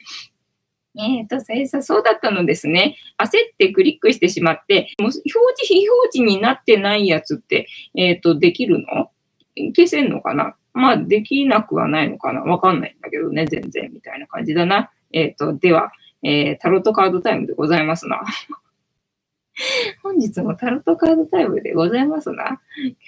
[0.96, 2.98] えっ、ー、と、さゆりさ、そうだったのですね。
[3.17, 9.10] 焦ってクリックしてしまって、もう表示、非表示になってないやつって、えっ、ー、と、できるの？
[9.55, 10.55] 消せんのかな？
[10.73, 12.41] まあ、できなくはないのかな？
[12.41, 14.91] わかんないんだけどね、全然、みたいな感じだな。
[15.11, 15.91] えっ、ー、と、では、
[16.23, 18.21] えー、タロットカードタイムでございますな。
[20.01, 22.59] 本日もタロットカードタイムでございますな。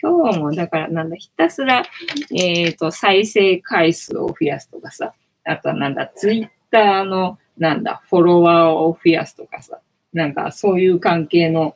[0.02, 1.84] 今日も、だからなんだ、ひたすら、
[2.32, 9.80] えっ、ー、と、再生回数を増やすとかさ、あとはなんだ、ツイッターの、なんだ、フォロワーを増やすとかさ、
[10.14, 11.76] なんかそういう関係の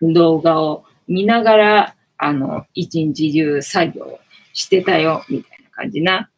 [0.00, 4.20] 動画を見ながら、あの、一日中作業
[4.52, 6.30] してたよ、みたいな感じな。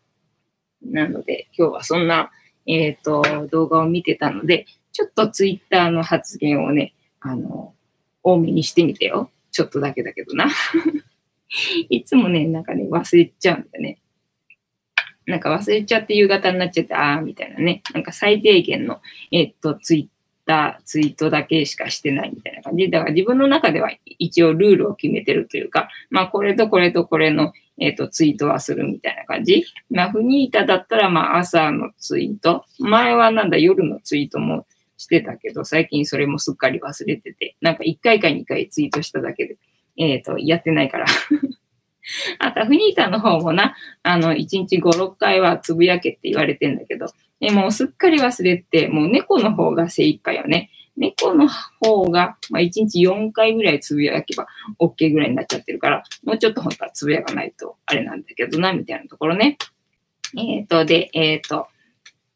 [0.81, 2.31] なので、今日はそんな、
[2.67, 7.75] えっ、ー、と、動画を見てたので、ちょっとツイッターの発言をね、あの、
[8.23, 9.31] 多めにしてみてよ。
[9.51, 10.49] ちょっとだけだけどな。
[11.91, 13.99] いつもね、なんかね、忘れちゃうんだよね。
[15.27, 17.83] なんか忘れちゃって夕方になっちゃって、あーみたいなね。
[17.93, 19.01] なんか最低限の、
[19.33, 20.11] えっと、ツイ
[20.47, 22.91] たツイートだけしかしてないみたいな感じ。
[22.91, 29.65] だから自分の中では一応ルールを決めてるというか、まあこれとこれとこれの、え、ー、とツイートはするみたいな感じ。
[29.91, 32.65] まあフニータだったらまあ朝のツイート。
[32.79, 39.57] 前はなんだ夜のツイートもしてたけど、最近それもすっかり忘れてて、なんか1回か2回ツイートしただけで、
[39.99, 41.07] えっ、ー、と、やってないから
[42.39, 47.07] あと、フニータの方もな、あの、1日5、6回はつぶやけって言われてんだけど、
[47.41, 50.71] でもうすっかり忘れて、もう猫の方が精一杯よね。
[50.97, 54.47] 猫の方が、まあ、1日4回ぐらいつぶやけば
[54.79, 59.57] OK ぐらいになっちゃってるから、もうちょっと本当はつぶやかないとあれなんだけどな、みたいなところね。
[60.37, 61.67] えっ、ー、と、で、えっ、ー、と、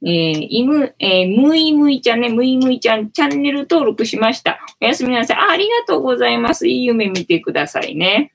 [0.02, 4.58] えー、いむ、えー、むいむいちゃんね、むいむいちゃん、チャンネル登録しました。
[4.80, 5.36] おやすみなさい。
[5.36, 6.68] あありがとうございます。
[6.68, 8.32] いい夢見てくださいね。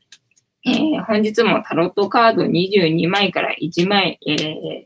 [0.66, 4.86] えー、本日もタロットカード22枚から1枚、えー、引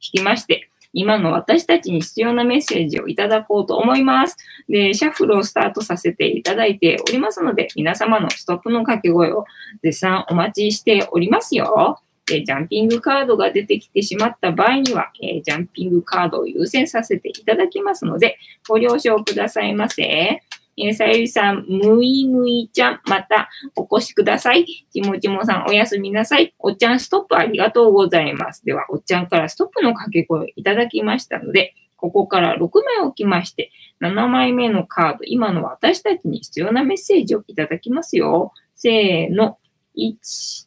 [0.00, 4.36] きまして、今の私たちに必要なメッセージをいただこうと思います。
[4.66, 9.44] で、シャッフルをスタートさせていただいておりますので、皆様のストップの掛け声を
[9.82, 12.00] 絶賛お待ちしておりますよ。
[12.26, 20.42] で、ジャンピングカードが出てきてしまった場合には、えー、ジャンピングカードを優先させていただきますので、ご了承くださいませ。
[20.78, 24.66] えー、さゆりさん、むいむいちゃん、またお越しください。
[24.92, 26.54] ちもちもさん、おやすみなさい。
[26.58, 28.64] おっちゃん、ストップありがとうございます。
[28.64, 33.70] では、おっちゃんからストップの掛け声いただきましたので、ここから6枚置きまして、
[34.02, 38.52] 7枚目のカード、今の私たちに必要なメッセージをいただきますよ。
[38.74, 39.58] せーの。
[39.96, 40.14] 1、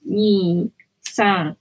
[0.09, 0.69] 2、
[1.07, 1.53] 3、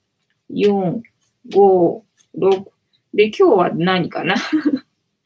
[0.51, 1.03] 4、
[1.51, 2.03] 5、
[2.39, 2.65] 6。
[3.13, 4.37] で、今日は何かな？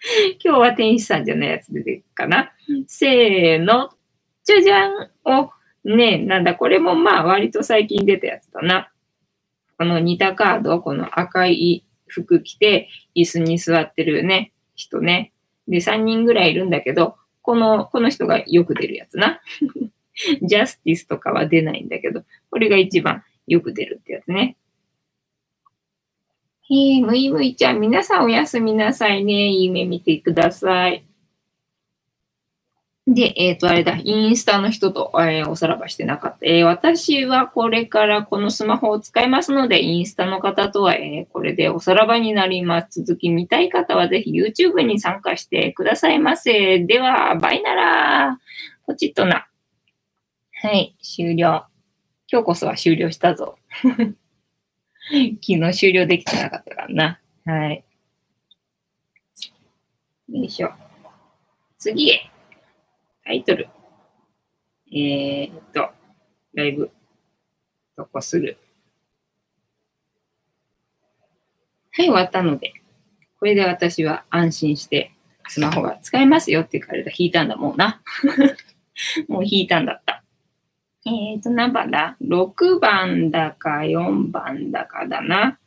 [0.44, 2.52] 今日は天使さんじゃないやつ出てくかな。
[2.86, 3.90] せーの。
[4.44, 5.50] じゃじゃんお、
[5.84, 8.90] ねなんだ、これもまあ割と最近出たやつだな。
[9.78, 15.32] この似たカード、この赤い服着て椅子に座ってるね、人ね。
[15.68, 19.40] で、3人ぐらいいるんだけど、この、この人がよく出るやつな。
[20.42, 24.56] ジャスティスとかは出ないんだけど、これが一番よく出るってやつね。
[26.72, 29.48] えー、むいむいちゃん、皆さんおやすみなさいね。
[29.48, 31.04] いい夢見てください。
[33.06, 36.38] で、えっ、ー、と、あれだ、インスタの人と、えー、おさらばしてなかった。
[36.40, 43.02] えー、私はこれからこのスマホを使いますので、インスタの方とは、えこれでおさらばになります。
[43.02, 46.78] 続き見たい方はぜひ YouTube に参加してくださいませ。
[46.78, 48.38] では、バイなら。
[48.86, 49.46] ポチッとな。
[50.62, 51.66] はい、終了。
[52.30, 53.58] 今日こそは終了したぞ。
[55.42, 57.20] 昨日終了できてなかったからな。
[57.44, 57.84] はい。
[60.30, 60.72] よいしょ。
[61.78, 62.30] 次へ。
[63.24, 63.68] タイトル。
[64.90, 65.90] えー、っと、
[66.54, 66.90] ライブ、
[67.96, 68.56] 投稿する？
[71.92, 72.72] はい、終わったので、
[73.38, 75.12] これで私は安心して
[75.48, 78.00] スマホが使えますよっていうから引いたんだもんな。
[79.28, 80.01] もう引いたんだ。
[81.04, 85.58] えっ、ー、と、何番だ ?6 番だか4番だかだな。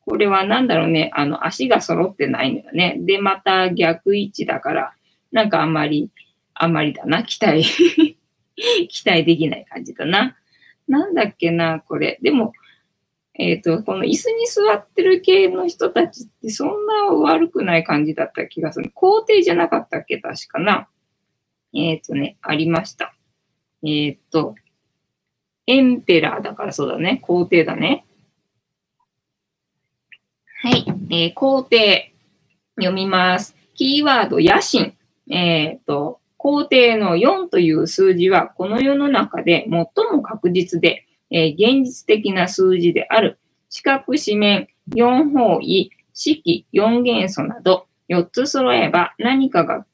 [0.00, 1.10] これは何だろうね。
[1.14, 2.98] あの、足が揃ってないのよね。
[3.00, 4.92] で、また逆位置だから、
[5.32, 6.10] なんかあんまり
[6.54, 7.64] あんまりだな、期待
[8.88, 10.36] 期待できない感じだな。
[10.86, 12.18] なんだっけな、これ。
[12.22, 12.52] でも、
[13.36, 18.92] えっ、ー、と、この椅子に座ってる系の人たちってそんな悪くない感じだった気がする。
[18.94, 20.18] 皇帝じゃなかったっけ？
[20.18, 20.88] 確かな。
[21.74, 23.14] えっ、ー、とね、ありました。
[23.82, 24.54] えっ、ー、と、
[25.66, 27.20] エンペラーだからそうだね。
[27.22, 28.04] 皇帝だね。
[30.62, 30.84] はい。
[31.10, 32.14] えー、皇帝。
[32.76, 33.54] 読みます。
[33.74, 34.96] キーワード、野心。
[35.30, 43.38] えっ、と、皇帝の4という数字はこの世の中で最も確実で、えー、現実的な数字である
[43.70, 49.86] 四角四面、4方位、四季、4元素など4つ揃えば何かが、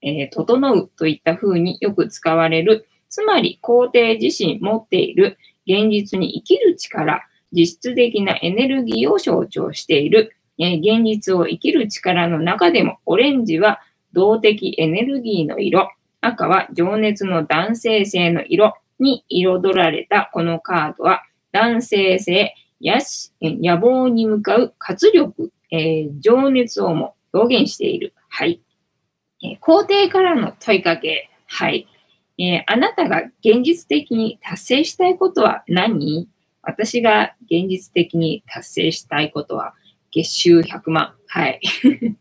[0.00, 2.88] えー、整うといった風によく使われる。
[3.10, 10.34] つまり皇帝自身持っている現実に生きる力、実質的なエネルギーを象徴している。
[10.58, 13.80] えー、現実を生きる力の中でもオレンジは
[14.12, 28.14] 動的エネルギーの色、赤は情熱の男性性の色に彩られたこのカードは、男性性、野望に向かう活力、えー、情熱をも表現している。
[28.28, 28.60] はい。
[29.42, 31.30] えー、皇帝からの問いかけ。
[31.46, 31.86] はい。
[32.40, 36.26] えー、あなたが現実的に達成したいことは何？
[36.62, 39.74] 私が現実的に達成したいことは
[40.10, 41.14] 月収100万。
[41.26, 41.60] はい。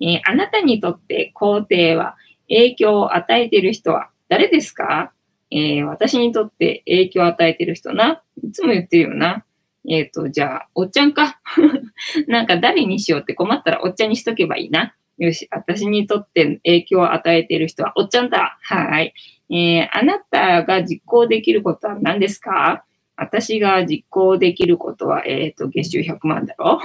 [0.00, 2.16] えー、あなたにとって皇帝は
[2.48, 5.12] 影響を与えている人は誰ですか？
[5.50, 8.22] えー、私にとって影響を与えている人な？
[8.42, 9.44] いつも言ってるよな。
[9.88, 11.40] えっ、ー、と、じゃあ、おっちゃんか。
[12.26, 14.94] なんか誰にしようって困ったらおっちゃんにしとけばいいな。
[15.18, 18.58] よし、私にとって影響を与えている人はおっちゃんだ。
[18.62, 19.14] はい。
[19.50, 22.84] えー、あなたが実行できることは何ですか？
[23.16, 26.80] 私が実行できることは、えっ、ー、と、月収100万だろ？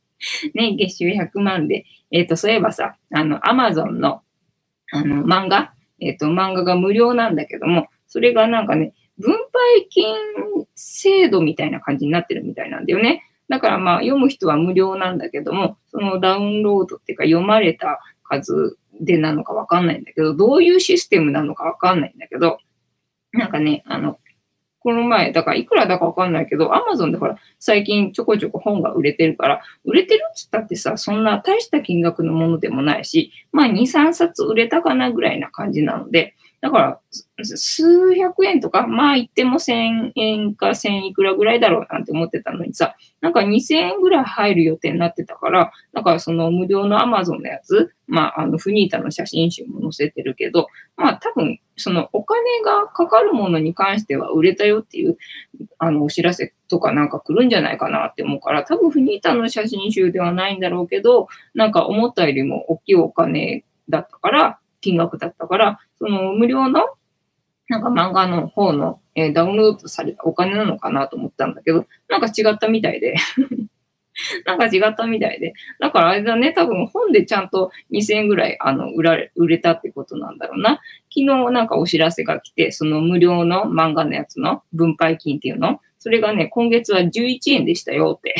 [0.54, 4.22] ね、月収100万で、えっ、ー、と、そういえばさ、あの、アマゾンの、
[4.92, 5.74] あの、漫画？
[6.00, 10.16] えっ、ー、と、漫画が無料なんだけども、それがなんかね、分配金
[10.74, 13.22] 制度みたいな感じになってるみたいなんだよね。
[13.48, 22.58] だからまあ、読む人は無料なんだけども、そのダウンロードっていうか読まれた数でなのかわかんないんだけど、どういうシステムなのかわかんないんだけど、
[23.32, 24.18] なんかね、あの、
[24.84, 37.00] この前、だからいくらだかわかんないけど、アマゾンでほら、最近ちょこちょこ本が売れてるから、売れてるっつったってさ、そんな大した金額のものでもないし、まあ2、3冊売れたかなぐらいな感じなので、だから、
[37.42, 55.16] 数百円とか、まあ言っても1000円か1000いくらぐらいだろうなんて思ってたのにさ、なんか2000円ぐらい入る予定になってたから、だかその無料の Amazon のやつ、まああのフニータの写真集も載せてるけど、まあ多分そのお金がかかるものに関しては売れたよっていう
[55.78, 66.82] あのお知らせとかなんか来るんじゃないかなって思うから、多分フニータの写真集ではないんだろうけど、なんか思ったよりも大きいお金だったから、金額だったから、その無料の
[67.68, 73.16] なんか漫画の方の、えー、ダウンロードされたお金なのかなと思ったんだけど、なんか違ったみたいで
[74.46, 75.54] なんか違ったみたいで。
[75.80, 80.80] だからあれだね、多分本でちゃんと2000円ぐらいあの売られ、売れたってことなんだろうな。
[81.10, 88.34] 昨日なんかお知らせが来て、その無料の漫画のやつの分配金っていうの、それがね、今月は11円でしたよって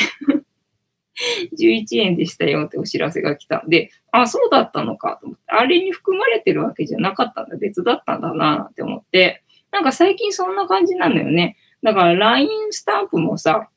[1.58, 11.56] 11円でしたよってお知らせが来たんで、あ、そうだったのかと思って、あれに含まれてるわけじゃなかったんだ、別だったんだなって思って、なんか最近そんな感じなのよね。
[11.82, 13.68] だから LINE スタンプもさ、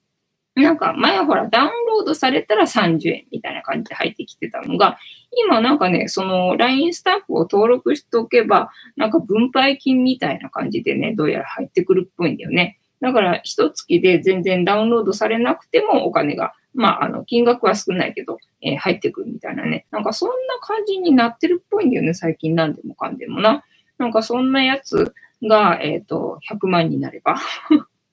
[0.55, 4.97] なんか前ほらダウンロードされたら30円みたいな感じで入ってきてたのが、
[5.45, 12.79] 今なんかね、その LINE スタンプを登録しておけば、なんか分配金みたいな感じでね、どうやら入ってくるっぽいんだよね。
[13.01, 19.87] だから一月で全然ダウンロードされなくてもお金がまあ、あの、金額は少ないけど、えー、入ってくるみたいなね。
[19.89, 23.63] なんかそんな感じになってるっぽいんだよね、最近何でもかんでもな。
[23.97, 27.37] なんかそんなやつが、えっ、ー、と、100万になれば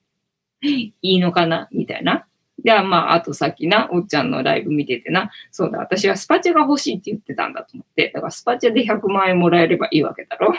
[0.63, 2.27] いいのかな、みたいな。
[2.63, 10.55] では、まあ、あとさっきな、おっちゃんのライブ見ててな、そうだ、私はスパチャが欲しいって言ってたんだと思って、だからスパチャで100万円もらえればいいわけだろ。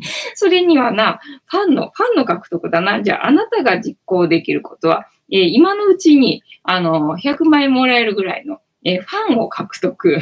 [0.34, 3.02] それにはな、ファンの、ファンの獲得だな。
[3.02, 10.18] じゃあ、あなたが実行できることは、えー、今のうちに、あの、100万円もらえるぐらいの、えー、ファンを獲得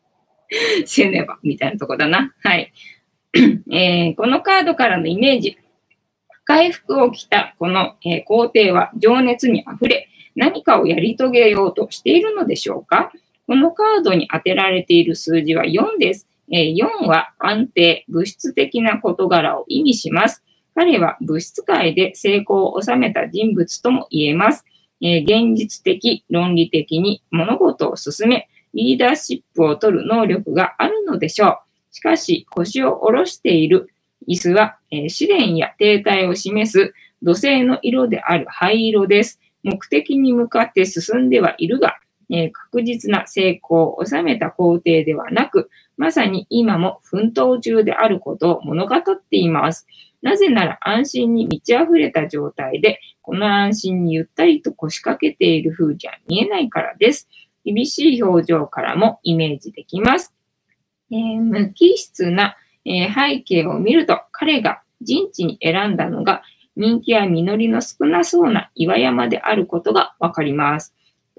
[0.86, 2.34] せねば、みたいなとこだな。
[2.42, 2.72] はい。
[3.70, 5.56] えー、このカードからのイメージ。
[6.44, 13.12] 赤い服を着たこの、えー、皇帝は情熱に溢れ、何かをやり遂げようとしているのでしょうか？
[13.46, 16.28] このカードに当てられている数字は4です。
[16.50, 20.42] えー、4は安定、物質的な事柄を意味します。
[20.74, 24.64] 彼は物質界で成功を収めた人物とも言えます。
[25.00, 31.58] えー、現実的、論理的に物事を進め、リーダーシップを取る能力があるのでしょう。
[31.90, 33.88] しかし、腰を下ろしている
[34.28, 39.40] 椅子は、えー、試練や停滞を示す土星の色である灰色です。
[39.62, 41.96] 目的に向かって進んではいるが、
[42.30, 49.86] えー、確実な成功を収めた工程ではなく、まさに今も奮闘中であることを物語っています。
[50.22, 57.28] なぜなら安心に満ち溢れた状態で、この安心にゆったりと腰掛けている風じゃ見えないからです。
[57.64, 60.34] 厳しい表情からもイメージできます。
[61.10, 66.42] えー、無機質な、えー、背景を見ると、彼が陣地に選んだのが
[66.76, 70.94] 人気や実りの少なそうな岩山であることがわかります。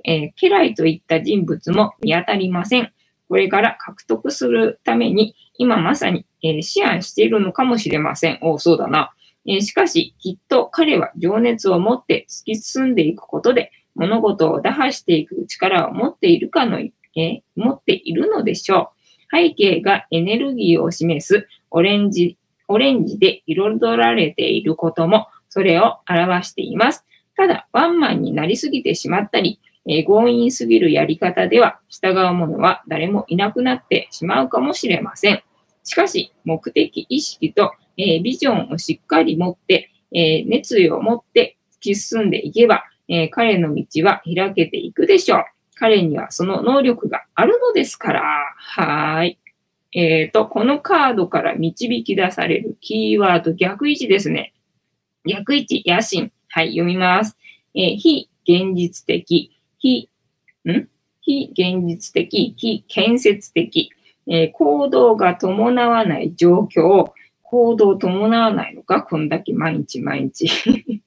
[0.05, 2.93] えー、家来といった人物も見当たりません。
[3.33, 8.37] これから獲得するために今まさに、えー、思案しているのかもしれません。
[8.43, 9.11] おそうだな。
[9.47, 18.91] えー、しかし、きっと彼は情熱を持って突き進んでいくことで、物事を打破していく力を持っているかの、えー、持っているのでしょ
[19.31, 19.35] う。
[19.35, 27.03] 背景がエネルギーを示すオレンジ、オレンジで彩られていることも、それを表しています。
[27.35, 35.43] ただ、ワンマンになりすぎてしまったり、えー、強引すぎるやり方では、従う者は誰もいなくなってしまうかもしれません。
[35.83, 45.45] しかし、目的意識と、えー、ビジョンをしっかり持って、えー、熱意を持って突き進んでいけば、え、彼の道は開けていくでしょう。
[45.75, 48.23] 彼にはその能力があるのですから。
[48.57, 49.39] はい。
[49.91, 54.53] えっ、と、このカードから導き出されるキーワード逆位置ですね。
[55.25, 56.31] 逆位置、野心。
[56.49, 57.37] はい、読みます。
[57.75, 59.52] え、非現実的、
[59.83, 60.09] 非、
[60.65, 60.87] ん？
[61.21, 63.89] 非現実的、非建設的、
[64.27, 67.11] えー、行動が伴わない状況、
[67.41, 70.49] 行動伴わないのかこんだけ毎日毎日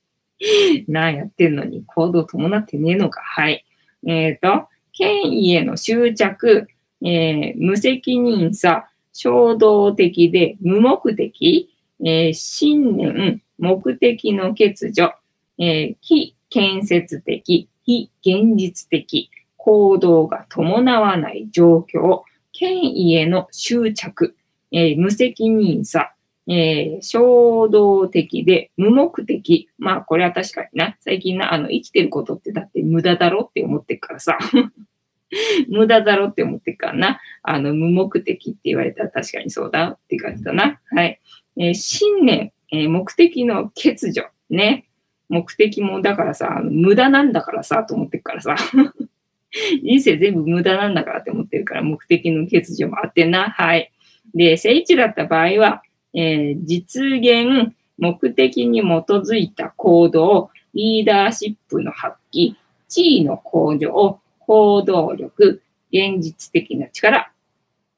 [0.88, 3.64] なあやってんのに行動伴ってねえのかはい。
[4.06, 6.68] えっ、ー、と、権威への執着、
[7.02, 11.70] えー、無責任さ、衝動的で無目的、
[12.04, 15.12] えー、信念、目的の欠如、
[15.58, 22.22] えー、非建設的、非現実的、行動が伴わない状況、
[22.52, 24.36] 権威への執着、
[24.72, 26.12] えー、無責任さ、
[26.48, 29.68] えー、衝動的で無目的。
[29.78, 30.96] まあ、これは確かにな。
[31.00, 34.38] 最近な、あの、生きてることってだって無駄だろって思ってるからさ。
[35.68, 37.20] 無駄だろって思ってるからな。
[37.42, 40.80] あの、無目的って言われたら確かにそうだって感じだな。
[40.90, 41.20] はい。
[41.56, 44.24] えー、信念、え、目的の欠如。
[44.50, 44.86] ね。
[45.28, 48.56] 目的も、だからさ、無駄なんだからさ、と思ってるからさ。
[49.82, 53.50] 人生全部無駄なんだからって思ってるから、目的の欠如もあってな。
[53.50, 53.90] はい。
[54.34, 55.82] で、正位置だった場合は、
[56.14, 62.54] えー、実現、目的に基づいた行動、リーダーシップの発揮、
[62.88, 67.32] 地位の向上、行動力、現実的な力、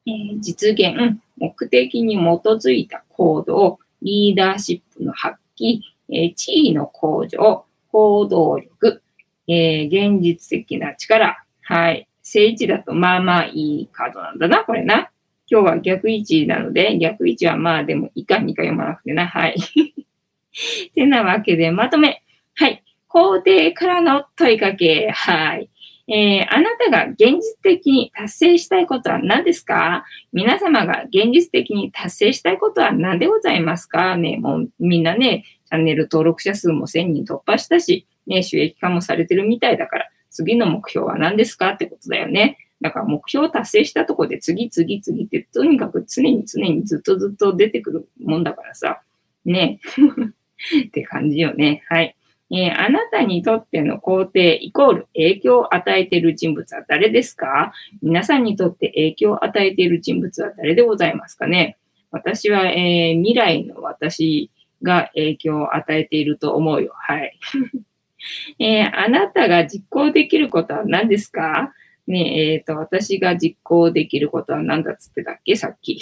[0.06, 5.80] えー、実現、目的に基づいた行動、リーダーシップの発揮、
[6.12, 9.02] え、地位の向上、行動力、
[9.46, 12.08] え、現実的な力、はい。
[12.22, 15.10] 正位置だとまあまあいいカードなんだな、これな。
[15.50, 19.26] 今日は逆位置なので、逆位置はまあでもいか2か読まなくてな。
[19.26, 19.56] はい。
[20.94, 22.22] てなわけでまとめ。
[22.54, 22.82] はい。
[23.06, 25.08] 皇帝からの問いかけ。
[25.10, 25.70] はい。
[26.10, 30.04] えー、あなたが現実的に達成したいことは何ですか？
[30.32, 34.16] 皆様が現実的に達成したいことは何でございますか？
[34.16, 42.58] ね、もうみんなね、チャンネル登録者数も1000人突破したし、ね、収益化もされてるみたいだから、次の目標は何ですかってことだよね。
[42.80, 49.02] だから目標を達成したとこで次々次ってとにかく常に常にずっとずっと出てくるもんだからさ。
[49.44, 49.80] ね。
[50.86, 51.82] って感じよね。
[51.88, 52.14] はい。
[52.50, 57.72] えー、あなたにとっての肯定イコール影響を与えている人物は誰ですか？
[58.00, 61.76] 皆さんにとって影響を与えている人物は誰でございますかね？
[62.10, 64.50] 私は、えー、未来の私
[64.82, 66.92] が影響を与えていると思うよ。
[66.94, 67.38] はい。
[68.58, 71.72] えー、あなたが実行できることは何ですか？
[72.06, 75.56] ねえ、っ、ー、と、私が実行できることは何だっつってたっけ？
[75.56, 76.00] さっき。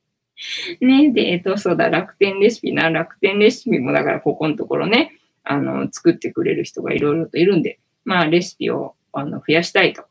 [0.80, 2.90] ねで、えっ、ー、と、そうだ、楽天レシピな。
[2.90, 10.04] 楽天レシピもだからここのところね、あの、作ってくれる人がいろいろといるんで、まあ、レシピをあの増やしたいと。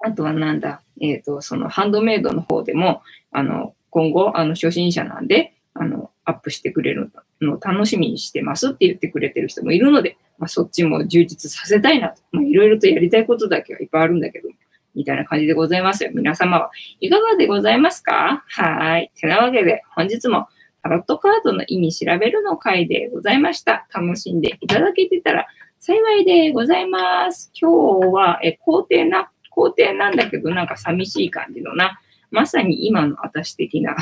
[0.00, 3.02] あとはなんだ、えっ、ー、と、そのハンドメイドの方でも、
[3.32, 7.10] あの、今後、あの、初心者なんで、あの、アップしてくれる
[7.40, 12.20] のを楽しみにしてますって言ってくれてる人もいるので、まあ、そっちも充実させたいなと。
[12.32, 14.50] まあ、いろいろとやりたいことだけはいっぱいあるんだけど、
[14.94, 16.10] みたいな感じでございますよ。
[16.12, 16.70] 皆様は
[17.00, 18.44] いかがでございますか？
[18.46, 19.10] はい。
[19.18, 20.48] てなわけで、本日も
[20.82, 23.86] タロットカードの意味調べるの回でございました。
[23.94, 25.46] 楽しんでいただけてたら
[25.78, 27.50] 幸いでございます。
[27.58, 32.00] 今日は、え、肯定な、肯定なんだけど、なんか寂しい感じのな、
[32.30, 33.96] まさに今の私的な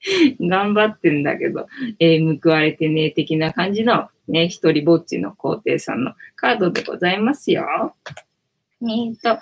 [0.40, 1.66] 頑張ってんだけど、
[1.98, 7.94] えー、報われてね、的な感じの、ね、一人ぼっちの皇帝さんのカードでございますよ。
[8.82, 9.38] えっ、と、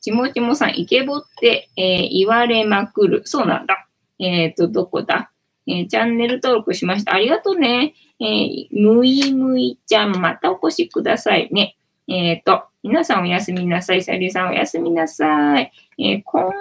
[0.00, 3.22] ちもちもさん、イケボって、えー、言われまくる。
[3.24, 3.88] そうなんだ。
[4.18, 5.30] えっ、と、どこだ？
[5.66, 7.14] えー、チャンネル登録しました。
[7.14, 7.94] ありがとうね。
[8.20, 11.76] えー、むいむいちゃん、またお越しくださいね。
[12.08, 14.02] えっ、と、皆さんおやすみなさい。
[14.02, 15.72] さゆりさんおやすみなさい。
[15.98, 16.52] えー、こん、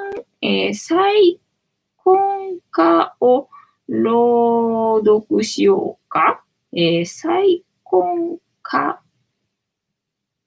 [0.41, 1.39] えー、最
[2.07, 3.49] 婚歌を
[3.89, 6.41] 朗読しようか。
[6.71, 9.01] えー、再婚歌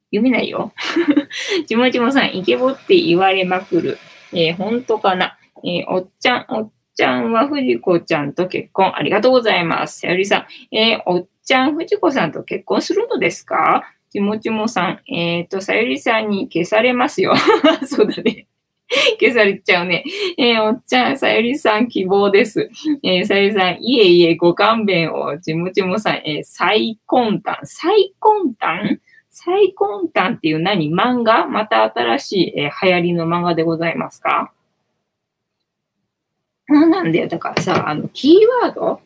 [0.07, 0.73] 読めないよ。
[1.69, 3.99] ちもちもさん、イケボって言われまくる。
[4.33, 5.37] えー、本当かな？
[5.63, 8.97] えー、おっちゃん、おっちゃんは藤子ちゃんと結婚。
[8.97, 10.01] ありがとうございます。
[10.01, 13.85] さゆりさん、えー、おっちゃん、藤子さんと結婚するのですか？
[14.11, 17.35] ちもちもさん、えっ、ー、と、さゆりさんに消されますよ。
[17.85, 18.47] そうだね。
[19.21, 20.05] 消されちゃうね。
[20.37, 22.71] えー、おっちゃん、さゆりさん希望です。
[23.03, 29.01] えー、さゆりさん、いえいえ、ご勘弁を、ちもちもさん、えー、最根端、最根端
[29.33, 30.93] 最根端っていう何？
[30.93, 31.47] 漫画？
[31.47, 34.53] また新しい、えー、流行りの漫画でございますか？
[36.69, 37.29] そうなんだよ。
[37.29, 38.35] だからさ、あの、キー
[38.65, 39.01] ワード？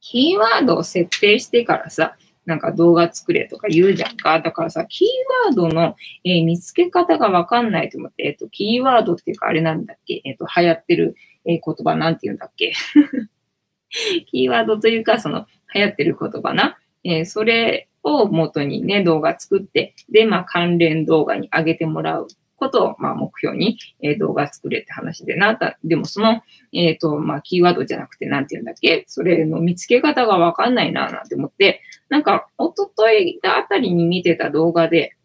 [0.00, 4.40] キーワードを設定してからさ、なんか動画作れとか言うじゃんか。
[4.40, 5.08] だからさ、キー
[5.48, 10.22] ワードの、えー、見つけ方がわかんないと思って、えっ、ー、と、キーワードっていうかあれなんだっけ？
[10.24, 12.72] えっ、ー、と、流行ってる、え言葉なんて言うんだっけ？
[14.30, 16.78] キーワードというか、その、流行ってる言葉な？
[17.04, 25.56] えそれを元にね、動画作って、で、まあ、関連動画に上げてもらうことを、まあ、目標に、えー、動画作れって話でな。
[25.56, 25.78] た。
[25.84, 26.42] でもその、
[26.72, 29.04] えっ、ー、と、まあ、キーワードじゃなくて、なんて言うんだっけ？
[29.08, 35.16] それの見つけ方がわかんないな、なんて思って、なんか、おとといあたりに見てた動画で、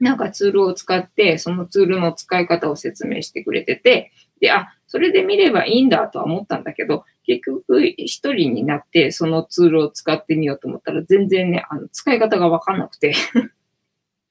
[0.00, 13.14] なんかツールを使って、そのツールの使い方を説明してくれてて、で、あ、それで見ればいいんだとは思ったんだけど、結局一人になってそのツールを使ってみようと思ったら全然ね、あの、使い方がわかんなくて。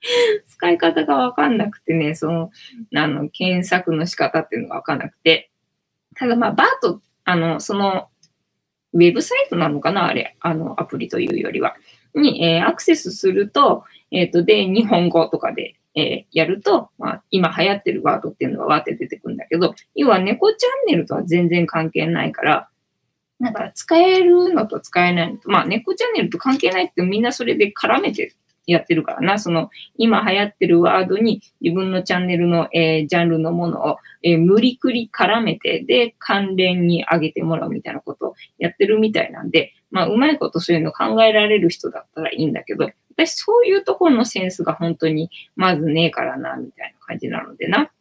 [0.48, 2.52] 使い方がわかんなくてね、その、
[2.96, 5.52] あの、検索の仕方っていうのがわかんなくて、
[6.16, 8.10] ただまあ、バート、あの、その、
[8.94, 11.76] ウェブサイトなのかなあれ、あの、アプリというよりは。
[12.14, 22.70] に、えー、アクセスすると、えっ、ー、と、で、日本語とかで、えー、やると、まあ、今流行ってるワードっていうのがわって出てくるんだけど、要は猫チャンネルとは全然関係ないから、
[23.42, 28.34] だから使えるのと使えないのと、まあ、猫チャンネルと関係ないってみんなそれで絡めて
[28.68, 29.39] やってるからな。
[29.39, 47.91] その、今流行ってるワードに自分のチャンネルの、えー、ジャンルのものを、えー、無理くり絡めて、で、関連に上げてもらうみたいなことをやってるみたいなんで、まあ、うまいことそういうの考えられる人だったらいいんだけど、私そういうところのセンスが本当にまずねえからな、みたいな感じなのでな。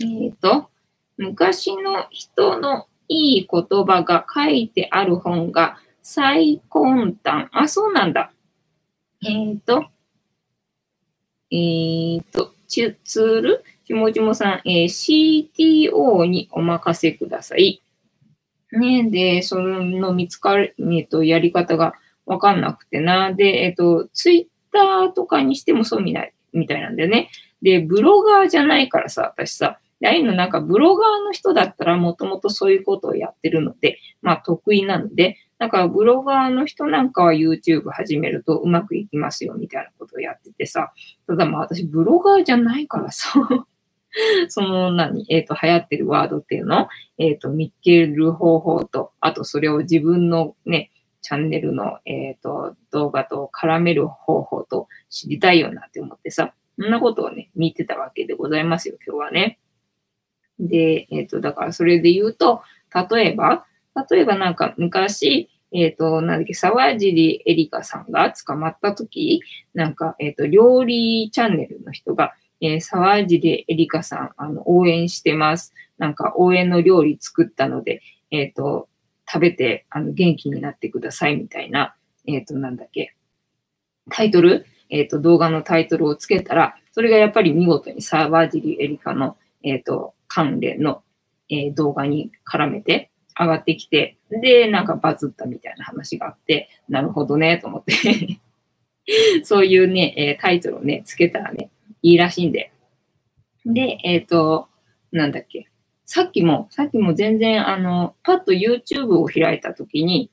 [0.00, 0.70] えっ、ー、と、
[1.16, 7.48] 昔の人のいい言葉が書いてある本が最根端。
[7.52, 8.32] あ、そうなんだ。
[9.22, 9.84] えっ、ー、と、
[11.50, 13.64] えっ、ー、と、ツール？
[13.86, 15.48] ちもちもさん、えー、
[15.90, 17.82] CTO にお任せください。
[18.72, 21.94] ね、で、その見つかる、えっ、と、やり方が
[22.24, 23.32] わかんなくてな。
[23.32, 27.30] で、えっ、と、ツイッターとかにしてもそうみない、みたいなんだよね。
[27.62, 40.94] で、ブロガーじゃないからさ、私さ、ああいうのなんかブロガーの人だったらもともとそういうことをやってるので、まあ得意なので、だかブロガーの人なんかは YouTube 始めるとうまくいきますよみたいなことをやっててさ、
[41.26, 43.30] ただまあ私ブロガーじゃないからさ、
[44.48, 46.88] その何、えっ、ー、と、流行ってるワードっていうの
[47.18, 50.90] えっ、ー、と、見つける方法と、あとそれを自分のね、
[51.20, 59.58] チャンネルの、えっ、ー、と、動画と絡める方法と知りたいよなって思ってさ、そんなことをね、見てたわけでございますよ、今日はね。
[60.58, 62.62] で、えっ、と、だからそれで言うと、
[63.10, 63.66] 例えば、
[64.10, 69.42] 例えばなんか昔、えっ、ー、と、なんだっけ、沢尻エリカさんが捕まった時、
[69.74, 75.72] なんか、えっ、ー、と、料理チャンネルの人が、えー、沢尻エリカさん、あの、応援してます。
[75.98, 78.88] なんか、応援の料理作ったので、えっ、と、
[79.26, 81.94] 食べて、あの、元気になってくださいみたいな、
[82.26, 83.14] えっ、と、なんだっけ、
[84.10, 84.66] タイトル？
[84.88, 91.02] えっ、と、動画のタイトルをつけたら、それがやっぱり見事に沢尻エリカの、えっ、と、関連の、
[91.48, 93.10] え動画に絡めて、
[93.40, 98.38] 上がってきて、で、なんかバズったみたいな話があって、なるほどね、と思って
[99.42, 101.70] そういうね、えタイトルをね、つけたらね、
[102.02, 102.70] いいらしいんで。
[103.64, 104.68] で、えっ、ー、と、
[105.10, 105.68] なんだっけ。
[106.04, 110.30] さっきも、さっきも全然、あの、パッと YouTube を開いたときに、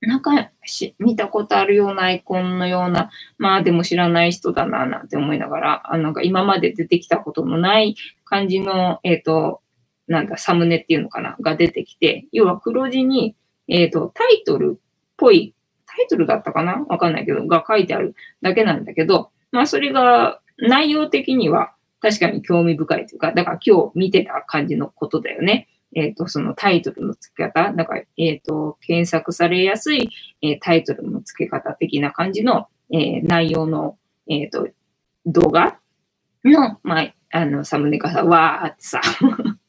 [0.00, 9.60] なんかし、見たことあるようなアイコンのような、まあでも知らない人だな、なんて思いながら、あなんか今まで出てきたことのない感じの、えっ、ー、と、
[10.08, 11.36] なんだ、サムネっていうのかな？
[11.40, 13.36] が出てきて、要は黒字に、
[13.68, 14.80] えっ、ー、と、タイトルっ
[15.16, 15.54] ぽい、
[15.86, 16.84] タイトルだったかな？
[16.88, 25.68] わかんないけど、が書いてあるだけなんだけど、まあそれが内容的には確かに興味深いというか、だから今日見てた感じのことだよね。
[25.94, 30.10] えっ、ー、と、そのタイトルの付け方、だか、えっ、ー、と、検索されやすい、
[30.42, 33.96] えー、タイトルの付け方的な感じの、え内容の、
[34.28, 34.68] えっ、と、
[35.26, 35.78] 動画
[36.44, 39.00] の、まあ、あの、サムネがさ、わーってさ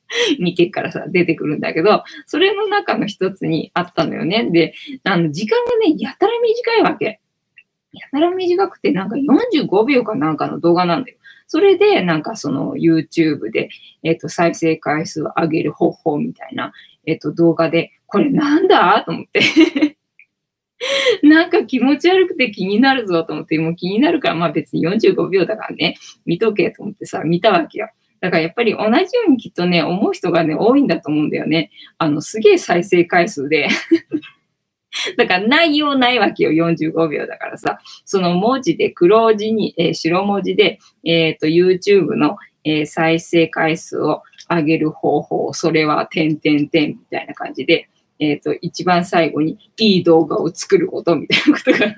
[0.40, 4.50] 見てからさ、出てくるんだけど、それの中の一つにあったのよね。
[4.52, 7.20] で、あの、時間がね、やたら短いわけ。
[7.92, 11.18] やたら短くて、なんか45秒かなんかの動画なんだよ。
[11.48, 13.70] それで、なんかその YouTube で、
[14.04, 16.72] えっ、ー、と、再生回数を上げる方法みたいな、
[17.06, 19.42] えっ、ー、と、動画で、これなんだと思って
[21.24, 27.90] なんか気持ち悪くて気になるぞと思って、もう気になるから、まあ別に45秒だからね、見とけと思ってさ、見たわけよ。
[28.22, 31.72] だからやっぱり同じようにきっとね、思う人がね、多いんだと思うんだよね。
[31.98, 33.68] あの、すげえ再生回数で
[35.18, 37.80] だから内容ないわけよ、45秒だからさ。
[38.06, 47.90] その文字で黒字に、えー、白文字で、えっ、ー、と、YouTube の、えー、再生回数を上げる方法、それは点々点みたいな感じで、
[48.20, 51.96] えっ、と、一番最後にいい動画を作ることみたいなことが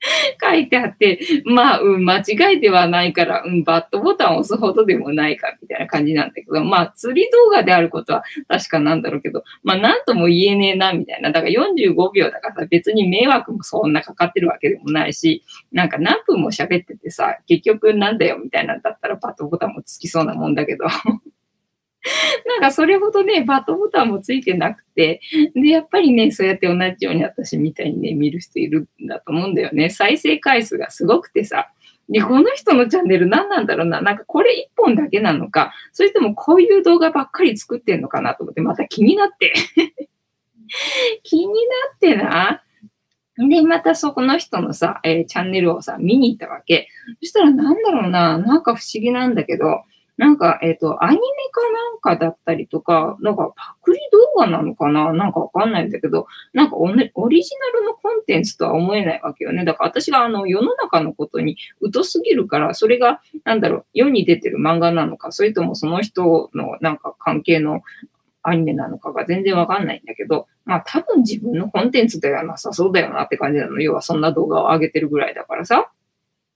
[0.42, 11.30] 書いてあって、まあ、うん、間違いではないから、うん、バットボタンを押すほどでもないか、みたいな感じなんだけど、まあ、釣り動画であることは確かなんだろうけど、まあ、なんとも言えねえな、みたいな。
[11.30, 15.42] だから45秒だからさ、別に迷惑もそんなかかってるわけでもないし、
[15.72, 20.86] なんか何分も喋っててさ、結局なんだよ、みたいなんだったらバットボタンもつきそうなもんだけど。
[22.46, 25.20] なんかそれほどね、バットボタンもついてなくて、
[25.54, 29.90] で、やっぱりね、そうやって同じように私みたいにね、見る人いるんだと思うんだよね。
[29.90, 31.70] 再生回数がすごくてさ、
[32.08, 34.00] で、この人のチャンネル何なんだろうな。
[34.00, 39.52] なんかこれ一本だけなのか、それともこういう動画ばっかり作ってんのかなと思って、また気になって
[41.24, 41.52] 気にな
[41.94, 42.62] ってな。
[43.38, 46.88] で、またそこの人のさ、えー、チャンネルをさ、見に行ったわけ。
[47.20, 49.82] そしたらなんだろうな、なんか不思議なんだけど、
[50.16, 51.20] なんか、えっ、ー、と、アニメ
[51.52, 55.12] かなんかだったりとか、なんかパクリ動画なのかな？
[55.12, 56.96] なんかわかんないんだけど、なんかオリ
[57.42, 59.64] ジナルのコンテンツとは思えないわけよね。
[59.64, 61.58] だから私があの世の中のことに
[61.92, 67.82] 疎すぎるから、それが、なんだろう、世に出てる漫画なのか、それともその人のなんか関係の
[68.42, 73.80] アニメなのかが全然わかんないんだけど、まあ多分自分のコンテンツではなさそうだよなって感じなの。
[73.82, 75.90] 要はそんな動画を上げてるぐらいだからさ。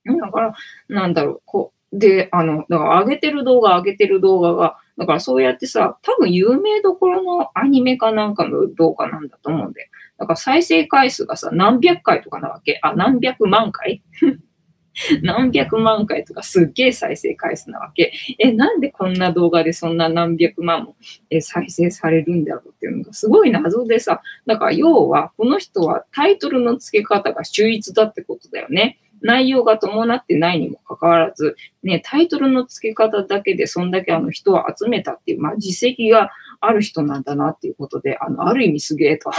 [0.06, 0.54] だから、
[0.88, 9.88] なんだろう、こう、で、あの、だから上げてる動画、上げてる動画が、だからそうやってさ、多分有名どころのアニメかなんかの動画なんだと思うんだよ。
[10.18, 12.78] だから再生回数がさ、何百回とかなわけ。
[12.82, 14.03] あ、何百万回？
[15.22, 18.12] 何百万回とかすっげえ再生回数なわけ。
[18.38, 20.97] え、なんでこんな動画でそんな何百万も
[21.41, 28.99] 再生されるんだろうっていうのがすごい謎でさ、だから要はこの人はタイトルの付け方が秀逸だってことだよね。
[29.22, 39.30] 内容が伴ってないにもかかわらず、ね、タイトルの付け方だけでそんだけあの人を集めたっていう、まあ実績がある人なんだなっていうことで、あの、ある意味すげえと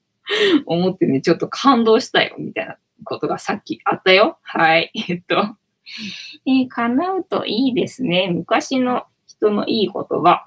[0.66, 4.38] 思ってね、ちょっと感動したよ、みたいなことがさっきあったよ。
[4.42, 4.90] はい。
[5.08, 5.56] えっと。
[6.46, 8.28] えー、叶うといいですね。
[8.32, 10.46] 昔の人のいい言葉。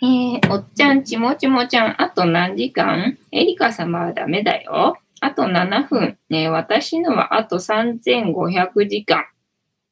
[0.00, 3.18] えー、おっちゃん、ちもちもちゃん、あと何時間？
[3.32, 4.96] エリカ様はダメだよ。
[5.20, 6.18] あと7分。
[6.28, 9.24] ね、私のはあと3500時間。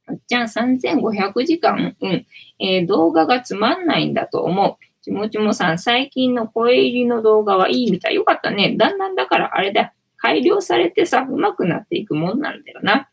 [0.08, 2.26] おっちゃん、3500時間うん。
[2.58, 4.84] えー、動画がつまんないんだと思う。
[5.02, 8.14] ちもちもさん、最近の声入りの動画はいいみたい。
[8.14, 8.76] よかったね。
[8.76, 9.92] だんだんだからあれだ。
[10.16, 13.08] 改良されてさ、上手くなっていくもんなんだよな。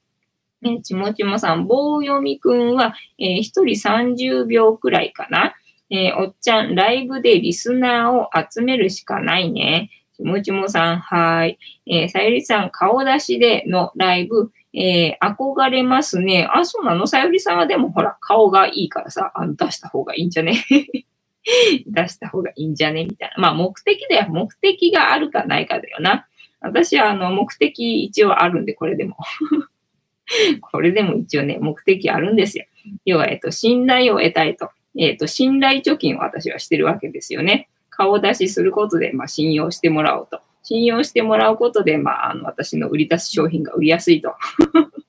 [0.62, 5.56] ね、ちもちもさん、棒読みくんは、えー、1人30秒くらいかな。
[5.90, 9.92] えー、おっちゃん、ライブでリスナーを集めるしかないね。
[10.24, 11.60] もちもさん、はい。
[11.86, 16.48] えー、さゆりさん、顔出しでのライブ、えー、憧れますね。
[16.52, 17.08] あ、そうなの？
[17.08, 20.64] さゆりさんはでもほら、顔がいいからさ、あの出した方がいいんじゃね？
[21.88, 23.06] 出した方がいいんじゃね？
[23.06, 23.42] みたいな。
[23.42, 24.30] まあ、目的だよ。
[24.30, 26.28] 目的があるかないかだよな。
[26.62, 29.18] 私は、あの、目的一応あるんで、これでも。
[30.62, 32.66] これでも一応ね、目的あるんですよ。
[33.06, 34.70] 要は、えっと、信頼を得たいと。
[34.98, 37.68] えっと、信頼貯金を私はしてるわけですよね。
[37.96, 40.42] 顔出しすることで、まあ、信用してもらおうと。
[40.64, 44.34] 信用してもらうことで、まあ、あの、私の売り出す商品が売りやすいと。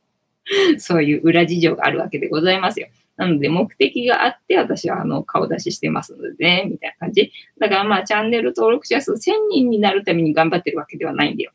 [0.79, 2.89] そういう裏事情があるわけでございますよ。
[3.17, 7.33] なので、目的があって、私はあの顔出ししてますのでね、みたいな感じ。
[7.59, 9.17] だからまあ、チャンネル登録者数1000
[9.51, 11.53] 人になるために頑張ってるわけではないんだよ。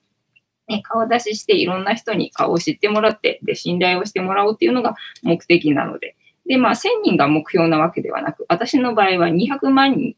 [0.68, 6.16] ね、顔出ししていろんな人に顔を知ってもらって、で、信頼をしてもらおうっていうのが目的なので。
[6.46, 10.16] で、まあ、1000人が目標なわけではなく、私の場合は200万人、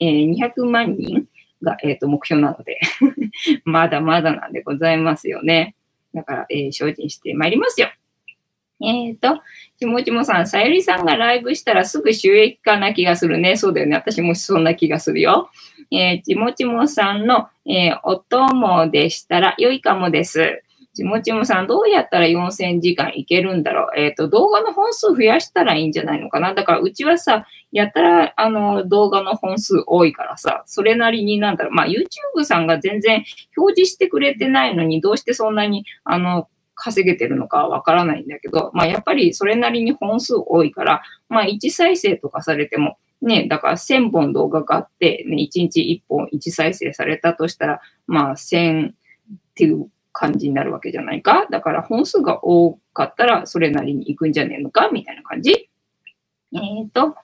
[0.00, 1.26] えー、200万人
[1.62, 2.80] が、えー、と目標なので
[3.64, 5.74] まだまだなんでございますよね。
[6.14, 7.88] だから、えー、精進してまいりますよ。
[8.82, 9.42] えっ、ー、と、
[9.78, 13.56] ちもちもさん、さゆりさんがライブしたらすぐ収益化な気がするね。
[13.56, 13.94] そうだよね。
[13.94, 15.50] 私もそんな気がするよ。
[15.90, 20.62] えー、ちもちもさんの、えー、お供でしたら良いかもです。
[20.94, 23.98] ちもちもさん、どうやったら4000時間いけるんだろう？
[23.98, 26.54] えっ、ー、と、動画の本数増やしたらいいんじゃないのかな？
[26.54, 33.24] だから、うちはさ、やったら、あの、動画の本数多いからさ、それなりになんだろう、まあ、YouTube さんが全然
[33.56, 48.94] 表示してくれてないのに、どうしてそんなに、あの、稼げてるのかわからないんだけど、まあ、やっぱりそれなりに本数多いから、まあ、1再生とかされても、ね、だから1000本動画があって、ね、1日1本1再生されたとしたら、まあ、1000っ
[49.54, 51.46] ていう感じになるわけじゃないか？
[51.50, 54.90] だから本数が多かったらそれなりに行くんじゃねえのか？
[54.92, 55.70] みたいな感じ？
[56.52, 57.14] えっ、ー、と、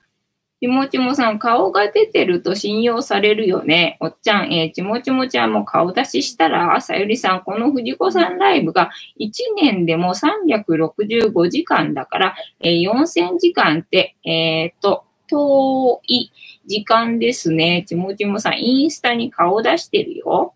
[0.58, 3.98] ちもちもさん、顔が出てると信用されるよね。
[4.00, 9.30] おっちゃん、えー、ちもちもちゃんも顔出ししたら、さゆりさん、この藤子さんライブが1
[9.60, 16.30] 年でも365時間だから、えー、4000時間って、えっ、ー、と、遠い
[16.66, 17.84] 時間ですね。
[17.86, 20.54] ちもちもさん、インスタに顔出してるよ。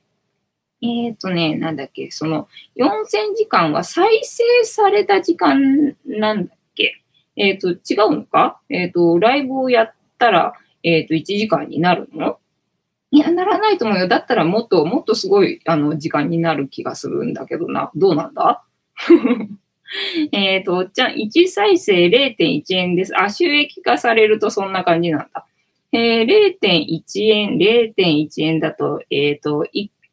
[0.83, 7.03] えっ、ー、とね、なんだっけ、その4000時間は再生された時間なんだっけ？
[7.37, 8.61] えっ、ー、と、違うのか？
[8.69, 12.39] えっ、ー、と、ライブをやったら、えっ、と、1時間になるの？
[13.11, 14.09] いや、ならないと思うよ。
[14.09, 17.91] だったらもっと、もっとすごい、あの、時間になる気がするんだけどな。
[17.97, 18.63] どうなんだ？
[20.33, 23.21] えっと、おっちゃん、1再生0.1円です。
[23.21, 25.47] あ、収益化されるとそんな感じなんだ。
[25.93, 26.27] えー、
[26.61, 29.67] 0.1円、0.1円だと、えっ、ー、と、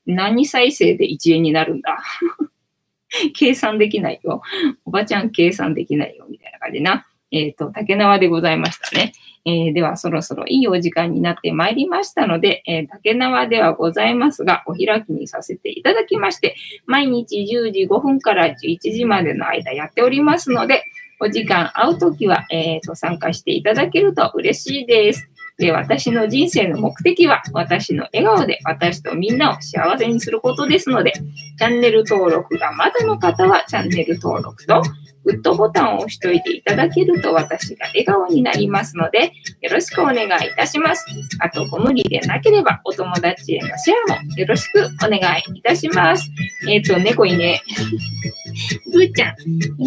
[0.08, 1.97] 何再生で1円になるんだ？
[3.34, 4.41] 計算できないよ。
[4.86, 6.26] おばちゃん計算できないよ。
[6.30, 7.08] みたいな感じな。
[7.32, 9.14] えっ、ー、と、竹縄でございましたね。
[9.45, 16.55] えー、では、そろそろいいお時間になってまいりましたので、えー、竹縄ではございますが、お開きにさせていただきまして、
[16.86, 20.84] 毎日10時5分から11時までの間やっておりますので、
[21.20, 25.30] お時間合うときは、えっ、と、参加していただけると嬉しいです。
[25.58, 31.14] で、私の人生の目的は、私の笑顔で私とみんなを幸せにすることですので、
[31.58, 34.84] チャンネル登録がまだの方は、チャンネル登録と、
[35.28, 41.05] グッドボタンを押しといていただけると私が笑顔になりますので、よろしくお願いいたします。
[41.39, 46.32] あと、ご無理でなければ、お友達へのシェアもよろしくお願いいたします。
[46.69, 47.61] えっ、ー、と、猫いね。
[48.91, 49.36] ぐーちゃん、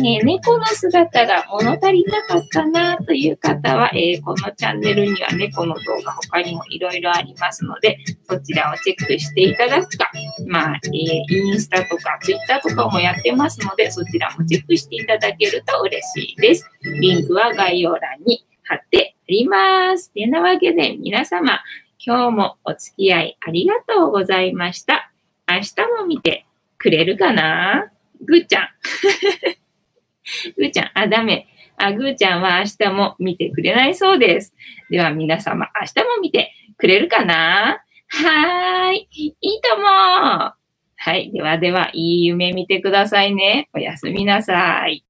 [0.07, 10.11] えー、猫の姿が物足りなかったなという方は、えー、このチャンネルには猫の動画他にもいろいろありますので、そちらをチェックしていただくか、
[10.47, 16.68] まあ、えインスタとかツイッターとかもやってますので、そちらもチェックしていただけると嬉しいです。
[17.01, 20.12] リンクは概要欄に貼ってあります。
[20.12, 21.61] てなわけで皆様、
[22.05, 25.12] 今日もお付き合いありがとうございました。
[25.49, 26.47] 明日も見て
[26.78, 27.93] くれるかな？
[28.24, 28.68] ぐーちゃん。
[30.57, 31.47] ぐーちゃん、あ、ダメ。
[31.76, 34.55] あ、ぐーちゃんは明日も見てくれないそうです。
[34.91, 37.83] では皆様、明日も見てくれるかな？
[38.09, 39.09] はーい。
[39.12, 39.85] いいとも
[41.03, 41.31] はい。
[41.33, 43.70] ではでは、いい夢見てくださいね。
[43.72, 44.99] おやすみなさい。